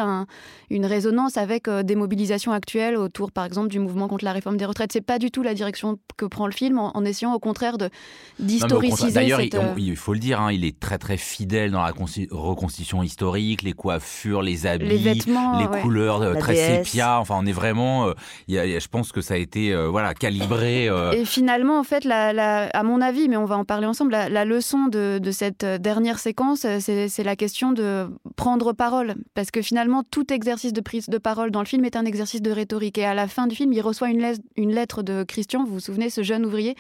une 0.71 0.87
résonance 0.87 1.37
avec 1.37 1.67
euh, 1.67 1.83
des 1.83 1.97
mobilisations 1.97 2.53
actuelles 2.53 2.97
autour, 2.97 3.33
par 3.33 3.45
exemple, 3.45 3.69
du 3.69 3.81
mouvement 3.81 4.07
contre 4.07 4.25
la 4.25 4.33
réforme 4.33 4.57
des 4.57 4.67
retraites. 4.67 4.93
C'est 4.93 5.01
pas 5.01 5.19
du 5.19 5.33
tout 5.33 5.43
la 5.43 5.55
direction 5.55 5.99
que 6.17 6.27
prend 6.27 6.47
le 6.47 6.53
film, 6.53 6.79
en, 6.79 7.05
essayant 7.05 7.35
au 7.35 7.41
contraire 7.41 7.77
de 7.77 7.91
d'historiciser. 8.39 9.13
D'ailleurs, 9.13 9.41
euh, 9.41 9.75
il, 9.79 9.97
faut 9.97 10.13
le 10.13 10.21
dire, 10.21 10.41
hein, 10.41 10.53
il 10.53 10.65
est 10.65 10.79
très 10.79 10.99
très 10.99 11.17
fidèle 11.17 11.73
dans 11.73 11.83
la 11.83 11.93
reconstitution 12.31 13.03
historique, 13.03 13.63
les 13.63 13.73
coiffures, 13.73 14.43
les 14.43 14.67
habits, 14.67 14.87
les, 14.87 14.97
vêtements, 14.97 15.59
les 15.59 15.81
couleurs 15.81 16.23
euh, 16.23 16.35
très 16.35 16.55
sépia. 16.55 17.19
Enfin, 17.19 17.35
on 17.37 17.47
est 17.47 17.53
vraiment. 17.53 17.64
Euh, 17.65 18.15
je 18.49 18.89
pense 18.89 19.13
que 19.13 19.21
ça 19.21 19.35
a 19.35 19.37
été 19.37 19.73
euh, 19.73 19.89
voilà 19.89 20.15
calibré. 20.15 20.89
Et 21.13 21.25
finalement, 21.25 21.79
en 21.79 21.85
fait, 21.85 22.07
à 22.07 22.83
mon 22.83 23.01
avis, 23.01 23.29
mais 23.29 23.37
on 23.37 23.45
va 23.45 23.57
en 23.57 23.65
parler 23.65 23.87
ensemble, 23.87 24.13
la, 24.13 24.45
leçon 24.45 24.87
de, 24.87 25.21
cette 25.31 25.65
dernière 25.65 26.19
séquence, 26.19 26.67
c'est 26.79 27.25
la 27.25 27.37
question 27.37 27.73
de 27.73 28.09
prendre 28.37 28.73
parole, 28.73 29.15
parce 29.35 29.51
que 29.51 29.63
finalement, 29.63 30.03
tout 30.09 30.33
exercice 30.33 30.73
de 30.73 30.81
prise 30.81 31.09
de 31.09 31.19
parole 31.19 31.51
dans 31.51 31.61
le 31.61 31.67
film 31.67 31.85
est 31.85 31.97
un 31.97 32.05
exercice 32.05 32.43
de 32.43 32.51
rhétorique. 32.51 32.99
Et 32.99 33.05
à 33.05 33.15
la 33.15 33.29
fin 33.29 33.47
du 33.47 33.57
film, 33.57 33.73
il 33.73 33.81
reçoit 33.81 34.09
une 34.11 34.75
lettre 34.75 35.03
de 35.03 35.25
Christian. 35.25 35.65
Vous 35.65 35.75
vous 35.75 35.81
souvenez, 35.81 36.11
ce 36.11 36.23
jeune 36.23 36.45
ouvrier 36.45 36.77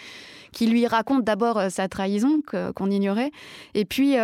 qui 0.54 0.66
lui 0.66 0.86
raconte 0.86 1.24
d'abord 1.24 1.60
sa 1.70 1.88
trahison 1.88 2.40
qu'on 2.74 2.90
ignorait, 2.90 3.30
et 3.74 3.84
puis 3.84 4.16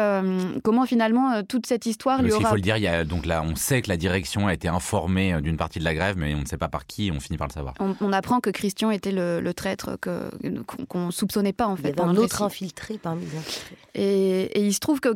comment 0.62 0.86
finalement 0.86 1.42
toute 1.42 1.66
cette 1.66 1.86
histoire 1.86 2.22
lui 2.22 2.32
aura 2.32 2.56
dire, 2.60 2.76
il 2.76 2.82
y 2.82 2.88
a, 2.88 3.04
donc 3.04 3.26
là, 3.26 3.42
on 3.44 3.56
sait 3.56 3.82
que 3.82 3.88
la 3.88 3.96
direction 3.96 4.46
a 4.46 4.54
été 4.54 4.68
informée 4.68 5.34
euh, 5.34 5.40
d'une 5.40 5.56
partie 5.56 5.78
de 5.78 5.84
la 5.84 5.94
grève, 5.94 6.16
mais 6.16 6.34
on 6.34 6.40
ne 6.40 6.46
sait 6.46 6.58
pas 6.58 6.68
par 6.68 6.86
qui, 6.86 7.10
on 7.14 7.20
finit 7.20 7.38
par 7.38 7.48
le 7.48 7.52
savoir. 7.52 7.74
On, 7.80 8.12
apprend 8.12 8.40
que 8.40 8.50
Christian 8.50 8.90
était 8.90 9.12
le, 9.12 9.52
traître 9.54 9.96
qu'on 10.00 11.06
ne 11.06 11.10
soupçonnait 11.10 11.52
pas, 11.52 11.66
en 11.66 11.76
fait. 11.76 11.90
Il 11.90 11.96
y 11.96 12.00
avait 12.00 12.10
un 12.10 12.16
autre 12.16 12.42
infiltré 12.42 12.98
parmi 12.98 13.22
les 13.22 13.36
infiltrés. 13.36 13.76
Et, 13.94 14.60
il 14.66 14.74
se 14.74 14.80
trouve 14.80 15.00
que 15.00 15.08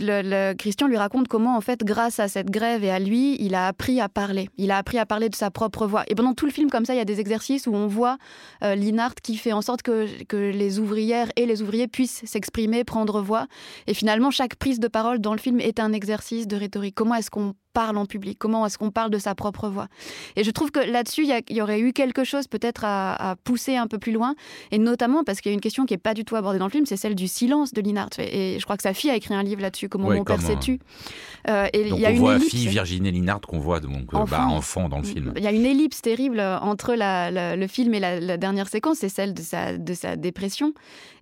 le, 0.00 0.54
Christian 0.54 0.86
lui 0.86 0.96
raconte 0.96 1.28
comment, 1.28 1.56
en 1.56 1.60
fait, 1.60 1.84
grâce 1.84 2.20
à 2.20 2.28
cette 2.28 2.50
grève 2.50 2.84
et 2.84 2.90
à 2.90 2.98
lui, 2.98 3.36
il 3.42 3.54
a 3.54 3.66
appris 3.66 4.00
à 4.00 4.08
parler. 4.08 4.48
Il 4.58 4.70
a 4.70 4.78
appris 4.78 4.98
à 4.98 5.06
parler 5.06 5.28
de 5.28 5.34
sa 5.34 5.50
propre 5.50 5.86
voix. 5.86 6.04
Et 6.08 6.14
pendant 6.14 6.34
tout 6.34 6.46
le 6.46 6.52
film, 6.52 6.70
comme 6.70 6.84
ça, 6.84 6.94
il 6.94 6.98
y 6.98 7.00
a 7.00 7.04
des 7.04 7.20
exercices 7.20 7.66
où 7.66 7.74
on 7.74 7.86
voit 7.86 8.18
euh, 8.62 8.74
Linhart 8.74 9.14
qui 9.22 9.36
fait 9.36 9.52
en 9.52 9.62
sorte 9.62 9.82
que, 9.82 10.06
que 10.24 10.36
les 10.36 10.61
ouvrières 10.78 11.30
et 11.36 11.46
les 11.46 11.62
ouvriers 11.62 11.88
puissent 11.88 12.22
s'exprimer, 12.24 12.84
prendre 12.84 13.20
voix. 13.20 13.46
Et 13.86 13.94
finalement, 13.94 14.30
chaque 14.30 14.56
prise 14.56 14.80
de 14.80 14.88
parole 14.88 15.20
dans 15.20 15.32
le 15.32 15.38
film 15.38 15.60
est 15.60 15.80
un 15.80 15.92
exercice 15.92 16.46
de 16.46 16.56
rhétorique. 16.56 16.94
Comment 16.94 17.14
est-ce 17.14 17.30
qu'on 17.30 17.54
parle 17.72 17.96
en 17.96 18.06
public 18.06 18.38
Comment 18.38 18.66
est-ce 18.66 18.78
qu'on 18.78 18.90
parle 18.90 19.10
de 19.10 19.18
sa 19.18 19.34
propre 19.34 19.68
voix 19.68 19.88
Et 20.36 20.44
je 20.44 20.50
trouve 20.50 20.70
que 20.70 20.80
là-dessus, 20.80 21.24
il 21.24 21.56
y, 21.56 21.62
aurait 21.62 21.80
eu 21.80 21.92
quelque 21.92 22.24
chose 22.24 22.46
peut-être 22.46 22.84
à, 22.84 23.36
pousser 23.44 23.76
un 23.76 23.86
peu 23.86 23.98
plus 23.98 24.12
loin, 24.12 24.34
et 24.70 24.78
notamment 24.78 25.24
parce 25.24 25.40
qu'il 25.40 25.50
y 25.50 25.52
a 25.52 25.54
une 25.54 25.60
question 25.60 25.86
qui 25.86 25.94
n'est 25.94 25.98
pas 25.98 26.14
du 26.14 26.24
tout 26.24 26.36
abordée 26.36 26.58
dans 26.58 26.66
le 26.66 26.70
film, 26.70 26.86
c'est 26.86 26.96
celle 26.96 27.14
du 27.14 27.28
silence 27.28 27.72
de 27.72 27.80
Linhart. 27.80 28.10
Et 28.18 28.58
je 28.58 28.64
crois 28.64 28.76
que 28.76 28.82
sa 28.82 28.94
fille 28.94 29.10
a 29.10 29.16
écrit 29.16 29.34
un 29.34 29.42
livre 29.42 29.62
là-dessus, 29.62 29.88
Comment 29.88 30.10
mon 30.10 30.24
père 30.24 30.40
s'est 30.40 30.58
tu 30.58 30.78
euh, 31.48 31.66
et 31.72 31.88
donc 31.88 31.98
y 31.98 32.06
a 32.06 32.10
on 32.10 32.12
une 32.12 32.18
voit 32.18 32.34
la 32.34 32.40
fille 32.40 32.68
Virginie 32.68 33.10
Linhart 33.10 33.40
qu'on 33.40 33.58
voit 33.58 33.80
donc 33.80 34.14
euh, 34.14 34.24
bah, 34.30 34.46
enfant. 34.46 34.88
dans 34.88 34.98
le 34.98 35.04
film. 35.04 35.32
Il 35.36 35.42
y 35.42 35.46
a 35.46 35.50
une 35.50 35.66
ellipse 35.66 36.00
terrible 36.00 36.40
entre 36.40 36.94
le 36.96 37.66
film 37.66 37.94
et 37.94 38.00
la, 38.00 38.36
dernière 38.36 38.68
séquence, 38.68 38.98
c'est 38.98 39.08
celle 39.08 39.34
de 39.34 39.42
sa, 39.42 39.76
de 39.76 39.94
sa 39.94 40.16
dépression 40.16 40.72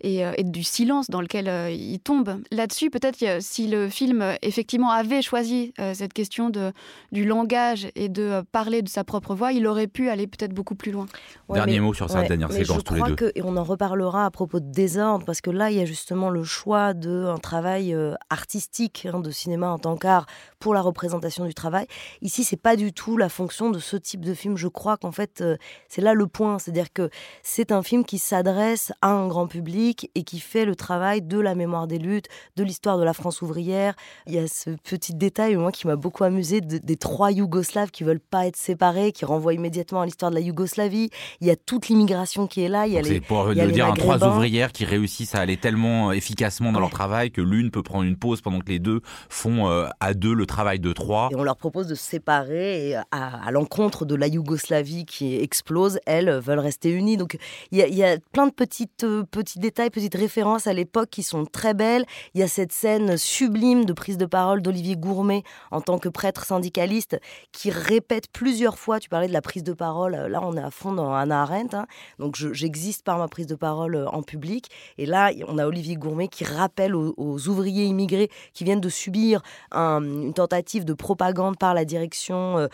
et, 0.03 0.25
euh, 0.25 0.33
du 0.43 0.63
silence 0.63 1.09
dans 1.09 1.21
lequel 1.21 1.51
il 1.73 1.99
tombe. 2.01 2.41
Là-dessus, 2.51 2.91
peut-être 2.91 3.25
si 3.41 3.69
le 3.69 3.89
film 3.89 4.25
effectivement 4.43 4.91
avait 4.91 5.23
choisi 5.23 5.73
cette 5.95 6.13
question 6.13 6.40
de, 6.49 6.73
du 7.13 7.27
langage 7.27 7.89
et 7.95 8.09
de 8.09 8.23
euh, 8.23 8.43
parler 8.51 8.81
de 8.81 8.89
sa 8.89 9.05
propre 9.05 9.35
voix, 9.35 9.53
il 9.53 9.67
aurait 9.67 9.89
pu 9.89 10.09
aller 10.09 10.27
peut-être 10.27 10.55
beaucoup 10.55 10.75
plus 10.75 10.93
loin. 10.93 11.07
Dernier 11.51 11.81
mot 11.81 11.93
sur 11.93 12.09
cette 12.09 12.29
dernière 12.29 12.51
séquence, 12.51 12.83
tous 12.85 12.95
les 12.95 13.03
deux. 13.03 13.17
Que, 13.17 13.33
et 13.35 13.43
on 13.43 13.57
en 13.57 13.65
reparlera 13.65 14.25
à 14.25 14.31
propos 14.31 14.61
de 14.61 14.71
désordre, 14.71 15.27
parce 15.27 15.43
que 15.43 15.51
là, 15.51 15.71
il 15.71 15.77
y 15.77 15.81
a 15.81 15.85
justement 15.85 16.31
le 16.31 16.45
choix 16.45 16.95
d'un 16.95 17.37
travail 17.37 17.93
euh, 17.93 18.15
artistique 18.31 19.07
hein, 19.13 19.21
de 19.21 19.31
cinéma 19.31 19.69
en 19.69 19.79
tant 19.79 19.97
qu'art 19.97 20.27
pour 20.59 20.73
la 20.73 20.81
représentation 20.81 21.45
du 21.45 21.55
travail. 21.55 21.87
Ici, 22.23 22.45
c'est 22.45 22.57
pas 22.57 22.77
du 22.77 22.93
tout 22.93 23.17
la 23.17 23.29
fonction 23.29 23.71
de 23.71 23.79
ce 23.79 23.97
type 23.97 24.25
de 24.25 24.35
film. 24.35 24.57
Je 24.57 24.69
crois 24.69 24.97
qu'en 24.97 25.13
fait, 25.13 25.41
euh, 25.41 25.57
c'est 25.89 26.01
là 26.01 26.15
le 26.15 26.27
point. 26.27 26.59
C'est-à-dire 26.59 26.93
que 26.93 27.11
c'est 27.43 27.73
un 27.73 27.83
film 27.83 28.05
qui 28.05 28.19
s'adresse 28.19 28.93
à 29.03 29.11
un 29.11 29.27
grand 29.27 29.47
public 29.47 30.11
et 30.15 30.23
qui 30.23 30.39
fait 30.39 30.65
le 30.65 30.77
travail 30.77 31.23
de 31.23 31.39
la 31.39 31.55
mémoire 31.55 31.87
des 31.87 31.99
luttes, 31.99 32.29
de 32.57 32.65
l'histoire 32.65 32.99
de 32.99 33.05
la 33.05 33.13
France 33.13 33.43
ouvrière. 33.43 33.95
Il 34.27 34.35
y 34.35 34.39
a 34.39 34.47
ce 34.47 34.71
petit 34.71 35.15
détail, 35.15 35.57
moi, 35.57 35.73
qui 35.73 35.87
m'a 35.87 35.97
beaucoup 35.97 36.25
amusé 36.31 36.61
des 36.61 36.97
trois 36.97 37.33
Yougoslaves 37.33 37.91
qui 37.91 38.05
veulent 38.05 38.21
pas 38.21 38.47
être 38.47 38.57
séparés, 38.57 39.13
qui 39.13 39.25
renvoient 39.25 39.53
immédiatement 39.53 40.01
à 40.01 40.07
l'histoire 40.07 40.31
de 40.31 40.37
la 40.37 40.41
Yougoslavie. 40.41 41.11
Il 41.41 41.47
y 41.47 41.51
a 41.51 41.57
toute 41.57 41.89
l'immigration 41.89 42.47
qui 42.47 42.63
est 42.63 42.69
là. 42.69 42.87
Il 42.87 42.93
y 42.93 42.99
a 42.99 43.03
les, 43.03 43.21
pour 43.21 43.45
le 43.45 43.73
dire, 43.73 43.87
un 43.87 43.95
trois 43.95 44.25
ouvrières 44.25 44.73
qui 44.73 44.85
réussissent 44.85 45.35
à 45.35 45.41
aller 45.41 45.57
tellement 45.57 46.11
euh, 46.11 46.13
efficacement 46.13 46.73
dans 46.73 46.81
leur 46.81 46.91
travail 46.91 47.31
que 47.31 47.41
l'une 47.41 47.71
peut 47.71 47.83
prendre 47.83 48.05
une 48.05 48.17
pause 48.17 48.41
pendant 48.41 48.61
que 48.61 48.69
les 48.71 48.79
deux 48.79 49.01
font 49.29 49.69
euh, 49.69 49.89
à 50.01 50.15
deux 50.15 50.35
le 50.35 50.47
travail 50.47 50.79
de 50.79 50.93
trois. 50.93 51.29
Et 51.33 51.37
on 51.37 51.43
leur 51.43 51.57
propose 51.57 51.87
de 51.89 51.95
se 51.95 52.03
séparer 52.03 52.91
et 52.91 52.97
à, 53.11 53.51
l'encontre 53.51 54.05
de 54.05 54.15
la 54.15 54.29
Yougoslavie 54.29 55.05
qui 55.05 55.37
explose, 55.37 55.99
elles 56.07 56.31
veulent 56.31 56.61
rester 56.61 56.91
unies. 56.91 57.17
Donc 57.17 57.37
il 57.73 57.79
y 57.79 58.05
a, 58.05 58.17
plein 58.33 58.47
de 58.47 58.53
petites, 58.53 59.05
euh, 59.05 59.25
petits 59.25 59.59
détails, 59.59 59.91
petites 59.91 60.15
références 60.15 60.67
à 60.67 60.73
l'époque 60.73 61.11
qui 61.11 61.23
sont 61.23 61.45
très 61.45 61.75
belles. 61.75 62.05
Il 62.35 62.41
y 62.41 62.45
a 62.45 62.49
cette 62.49 62.73
scène 62.73 63.17
sublime 63.17 63.85
de 63.85 63.93
prise 63.93 64.17
de 64.17 64.27
parole 64.27 64.63
d'Olivier 64.63 64.97
Gourmet 64.97 65.43
en 65.71 65.81
tant 65.81 65.99
que 65.99 66.09
prêtre 66.21 66.45
syndicaliste 66.45 67.19
qui 67.51 67.71
répète 67.71 68.27
plusieurs 68.31 68.79
fois, 68.79 69.01
tu 69.01 69.09
parlais 69.09 69.27
de 69.27 69.33
la 69.33 69.41
prise 69.41 69.63
de 69.63 69.73
parole, 69.73 70.15
euh, 70.15 70.29
là 70.29 70.41
on 70.43 70.55
est 70.55 70.63
à 70.63 70.71
fond 70.71 70.93
dans 70.93 71.15
Anna 71.15 71.41
Arendt, 71.41 71.75
hein. 71.75 71.87
donc 72.19 72.37
j'existe 72.37 73.07
par 73.07 73.17
ma 73.17 73.27
prise 73.27 73.47
de 73.47 73.55
parole 73.55 73.95
euh, 73.95 74.07
en 74.09 74.23
public, 74.23 74.69
et 74.99 75.07
là 75.07 75.31
on 75.49 75.57
a 75.57 75.67
Olivier 75.67 75.97
Gourmet 75.97 76.29
qui 76.29 76.45
rappelle 76.45 76.95
aux, 76.95 77.49
ouvriers 77.49 77.87
immigrés 77.87 78.29
qui 78.53 78.65
viennent 78.65 78.83
de 78.83 78.91
subir 78.91 79.41
une 79.73 80.35
tentative 80.35 80.85
de 80.85 80.93
propagande 80.93 81.57
par 81.57 81.73
la 81.73 81.87
direction 81.87 82.59
euh, 82.59 82.69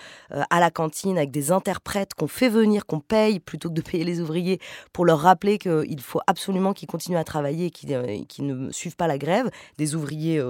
à 0.50 0.58
la 0.58 0.72
cantine 0.72 1.16
avec 1.16 1.30
des 1.30 1.52
interprètes 1.52 2.14
qu'on 2.14 2.26
fait 2.26 2.48
venir, 2.48 2.84
qu'on 2.84 2.98
paye 2.98 3.38
plutôt 3.38 3.68
que 3.68 3.74
de 3.74 3.80
payer 3.80 4.02
les 4.02 4.20
ouvriers 4.20 4.58
pour 4.92 5.04
leur 5.04 5.20
rappeler 5.20 5.58
qu'il 5.58 6.00
faut 6.00 6.20
absolument 6.26 6.72
qu'ils 6.72 6.88
continuent 6.88 7.18
à 7.18 7.22
travailler 7.22 7.66
et 7.66 8.24
qu'ils 8.24 8.46
ne 8.46 8.72
suivent 8.72 8.96
pas 8.96 9.06
la 9.06 9.18
grève, 9.18 9.50
des 9.78 9.94
ouvriers 9.94 10.42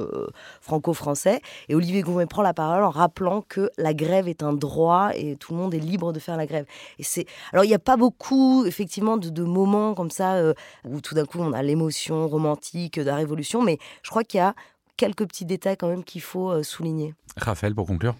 franco-français. 0.62 1.42
Et 1.68 1.74
Olivier 1.74 2.00
Gourmet 2.00 2.24
prend 2.24 2.42
la 2.42 2.54
parole 2.54 2.85
en 2.86 2.90
rappelant 2.90 3.42
que 3.42 3.70
la 3.76 3.94
grève 3.94 4.28
est 4.28 4.42
un 4.42 4.52
droit 4.52 5.10
et 5.14 5.36
tout 5.36 5.52
le 5.52 5.58
monde 5.58 5.74
est 5.74 5.78
libre 5.78 6.12
de 6.12 6.18
faire 6.18 6.36
la 6.36 6.46
grève. 6.46 6.66
Et 6.98 7.02
c'est 7.02 7.26
alors 7.52 7.64
il 7.64 7.68
n'y 7.68 7.74
a 7.74 7.78
pas 7.78 7.96
beaucoup 7.96 8.64
effectivement 8.64 9.16
de, 9.16 9.42
moments 9.42 9.94
comme 9.94 10.10
ça 10.10 10.34
euh, 10.34 10.54
où 10.88 11.00
tout 11.00 11.14
d'un 11.14 11.24
coup 11.24 11.38
on 11.40 11.52
a 11.52 11.62
l'émotion 11.62 12.28
romantique 12.28 12.98
de 12.98 13.04
la 13.04 13.16
révolution, 13.16 13.62
mais 13.62 13.78
je 14.02 14.10
crois 14.10 14.24
qu'il 14.24 14.38
y 14.38 14.42
a 14.42 14.54
quelques 14.96 15.26
petits 15.26 15.44
détails 15.44 15.76
quand 15.76 15.88
même 15.88 16.04
qu'il 16.04 16.20
faut 16.20 16.62
souligner. 16.62 17.14
Raphaël, 17.38 17.74
pour 17.74 17.86
conclure 17.86 18.16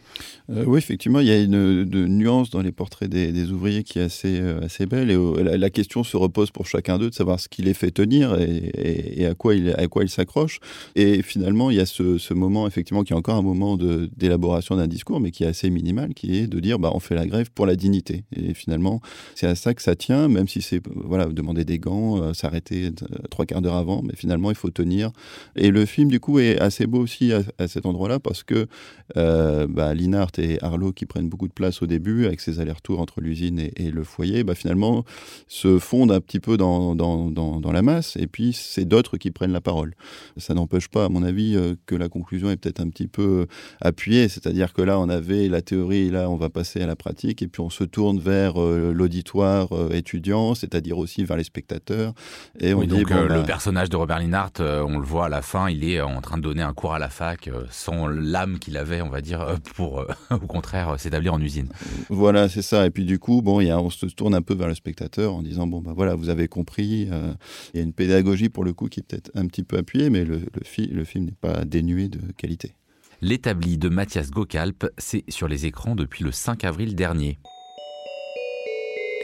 Oui, 0.48 0.76
effectivement, 0.76 1.20
il 1.20 1.26
y 1.26 1.30
a 1.30 1.40
une, 1.40 1.84
nuance 1.84 2.50
dans 2.50 2.60
les 2.60 2.72
portraits 2.72 3.08
des, 3.08 3.50
ouvriers 3.50 3.82
qui 3.82 3.98
est 3.98 4.02
assez, 4.02 4.40
assez 4.62 4.84
belle. 4.84 5.10
Et 5.10 5.16
la, 5.56 5.70
question 5.70 6.04
se 6.04 6.18
repose 6.18 6.50
pour 6.50 6.66
chacun 6.66 6.98
d'eux 6.98 7.08
de 7.08 7.14
savoir 7.14 7.40
ce 7.40 7.48
qui 7.48 7.62
les 7.62 7.72
fait 7.72 7.90
tenir 7.90 8.36
et, 8.38 9.26
à 9.26 9.34
quoi 9.34 9.54
ils 9.54 9.70
à 9.70 9.86
quoi 9.88 10.04
il 10.04 10.10
s'accrochent. 10.10 10.60
Et 10.96 11.22
finalement, 11.22 11.70
il 11.70 11.76
y 11.76 11.80
a 11.80 11.86
ce, 11.86 12.18
ce, 12.18 12.34
moment, 12.34 12.66
effectivement, 12.66 13.04
qui 13.04 13.14
est 13.14 13.16
encore 13.16 13.36
un 13.36 13.42
moment 13.42 13.78
d'élaboration 13.78 14.76
d'un 14.76 14.86
discours, 14.86 15.18
mais 15.18 15.30
qui 15.30 15.44
est 15.44 15.48
assez 15.48 15.70
minimal, 15.70 16.12
qui 16.12 16.36
est 16.36 16.46
de 16.46 16.60
dire 16.60 16.78
bah, 16.78 16.90
on 16.92 17.00
fait 17.00 17.14
la 17.14 17.26
grève 17.26 17.50
pour 17.50 17.64
la 17.64 17.74
dignité. 17.74 18.24
Et 18.36 18.52
finalement, 18.52 19.00
c'est 19.34 19.46
à 19.46 19.54
ça 19.54 19.72
que 19.72 19.80
ça 19.80 19.96
tient, 19.96 20.28
même 20.28 20.46
si 20.46 20.60
c'est 20.60 20.82
voilà, 20.94 21.24
demander 21.26 21.64
des 21.64 21.78
gants, 21.78 22.34
s'arrêter 22.34 22.90
trois 23.30 23.46
quarts 23.46 23.62
d'heure 23.62 23.76
avant, 23.76 24.02
mais 24.02 24.14
finalement, 24.14 24.50
il 24.50 24.56
faut 24.56 24.70
tenir. 24.70 25.10
Et 25.56 25.70
le 25.70 25.86
film, 25.86 26.10
du 26.10 26.20
coup, 26.20 26.38
est 26.38 26.65
assez 26.66 26.86
beau 26.86 27.00
aussi 27.00 27.32
à, 27.32 27.68
cet 27.68 27.86
endroit-là, 27.86 28.18
parce 28.20 28.42
que 28.42 28.66
euh, 29.16 29.66
bah, 29.68 29.94
Linhart 29.94 30.32
et 30.38 30.62
Arlo, 30.62 30.92
qui 30.92 31.06
prennent 31.06 31.28
beaucoup 31.28 31.48
de 31.48 31.52
place 31.52 31.82
au 31.82 31.86
début, 31.86 32.26
avec 32.26 32.40
ces 32.40 32.60
allers-retours 32.60 33.00
entre 33.00 33.20
l'usine 33.20 33.58
et, 33.58 33.90
le 33.90 34.04
foyer, 34.04 34.44
bah, 34.44 34.54
finalement, 34.54 35.04
se 35.48 35.78
fondent 35.78 36.12
un 36.12 36.20
petit 36.20 36.40
peu 36.40 36.56
dans, 36.56 36.94
dans, 36.94 37.30
dans, 37.30 37.72
la 37.72 37.82
masse, 37.82 38.16
et 38.16 38.26
puis 38.26 38.52
c'est 38.52 38.84
d'autres 38.84 39.16
qui 39.16 39.30
prennent 39.30 39.52
la 39.52 39.60
parole. 39.60 39.94
Ça 40.36 40.54
n'empêche 40.54 40.88
pas, 40.88 41.06
à 41.06 41.08
mon 41.08 41.22
avis, 41.22 41.56
euh, 41.56 41.74
que 41.86 41.94
la 41.94 42.08
conclusion 42.08 42.50
est 42.50 42.56
peut-être 42.56 42.80
un 42.80 42.88
petit 42.88 43.08
peu 43.08 43.46
appuyée, 43.80 44.28
c'est-à-dire 44.28 44.72
que 44.72 44.82
là, 44.82 44.98
on 44.98 45.08
avait 45.08 45.48
la 45.48 45.62
théorie, 45.62 46.10
là, 46.10 46.28
on 46.30 46.36
va 46.36 46.50
passer 46.50 46.82
à 46.82 46.86
la 46.86 46.96
pratique, 46.96 47.42
et 47.42 47.48
puis 47.48 47.60
on 47.60 47.70
se 47.70 47.84
tourne 47.84 48.18
vers 48.18 48.60
euh, 48.60 48.92
l'auditoire 48.92 49.68
étudiant, 49.92 50.54
c'est-à-dire 50.54 50.98
aussi 50.98 51.24
vers 51.24 51.36
les 51.36 51.44
spectateurs. 51.44 52.12
Et 52.60 52.74
on 52.74 52.80
dit, 52.82 52.88
donc, 52.88 53.10
le 53.10 53.28
bah 53.28 53.42
personnage 53.42 53.88
de 53.88 53.96
Robert 53.96 54.18
Linhart, 54.18 54.52
on 54.58 54.98
le 54.98 55.04
voit 55.04 55.26
à 55.26 55.28
la 55.28 55.42
fin, 55.42 55.70
il 55.70 55.84
est 55.84 56.00
en 56.00 56.20
train 56.20 56.36
de 56.38 56.42
donner 56.42 56.55
un 56.62 56.74
cours 56.74 56.94
à 56.94 56.98
la 56.98 57.08
fac 57.08 57.50
sans 57.70 58.06
l'âme 58.06 58.58
qu'il 58.58 58.76
avait 58.76 59.02
on 59.02 59.08
va 59.08 59.20
dire, 59.20 59.40
euh, 59.40 59.56
pour 59.74 60.00
euh, 60.00 60.06
au 60.30 60.46
contraire 60.46 60.90
euh, 60.90 60.96
s'établir 60.98 61.34
en 61.34 61.40
usine. 61.40 61.68
Voilà, 62.08 62.48
c'est 62.48 62.62
ça. 62.62 62.86
Et 62.86 62.90
puis 62.90 63.04
du 63.04 63.18
coup, 63.18 63.42
bon, 63.42 63.60
y 63.60 63.70
a, 63.70 63.80
on 63.80 63.90
se 63.90 64.06
tourne 64.06 64.34
un 64.34 64.42
peu 64.42 64.54
vers 64.54 64.68
le 64.68 64.74
spectateur 64.74 65.34
en 65.34 65.42
disant 65.42 65.66
bon, 65.66 65.80
bah 65.80 65.92
voilà, 65.94 66.14
vous 66.14 66.28
avez 66.28 66.48
compris. 66.48 67.08
Il 67.74 67.76
y 67.76 67.80
a 67.80 67.82
une 67.82 67.92
pédagogie 67.92 68.48
pour 68.48 68.64
le 68.64 68.72
coup 68.72 68.88
qui 68.88 69.00
est 69.00 69.02
peut-être 69.02 69.30
un 69.34 69.46
petit 69.46 69.62
peu 69.62 69.78
appuyée, 69.78 70.10
mais 70.10 70.24
le, 70.24 70.40
le 70.54 71.04
film 71.04 71.24
n'est 71.26 71.32
pas 71.32 71.64
dénué 71.64 72.08
de 72.08 72.20
qualité. 72.32 72.74
L'établi 73.22 73.78
de 73.78 73.88
Mathias 73.88 74.30
Gokalp, 74.30 74.86
c'est 74.98 75.24
sur 75.28 75.48
les 75.48 75.66
écrans 75.66 75.94
depuis 75.94 76.22
le 76.22 76.32
5 76.32 76.64
avril 76.64 76.94
dernier. 76.94 77.38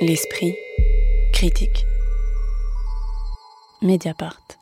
L'esprit 0.01 0.55
critique. 1.33 1.85
Mediapart. 3.83 4.62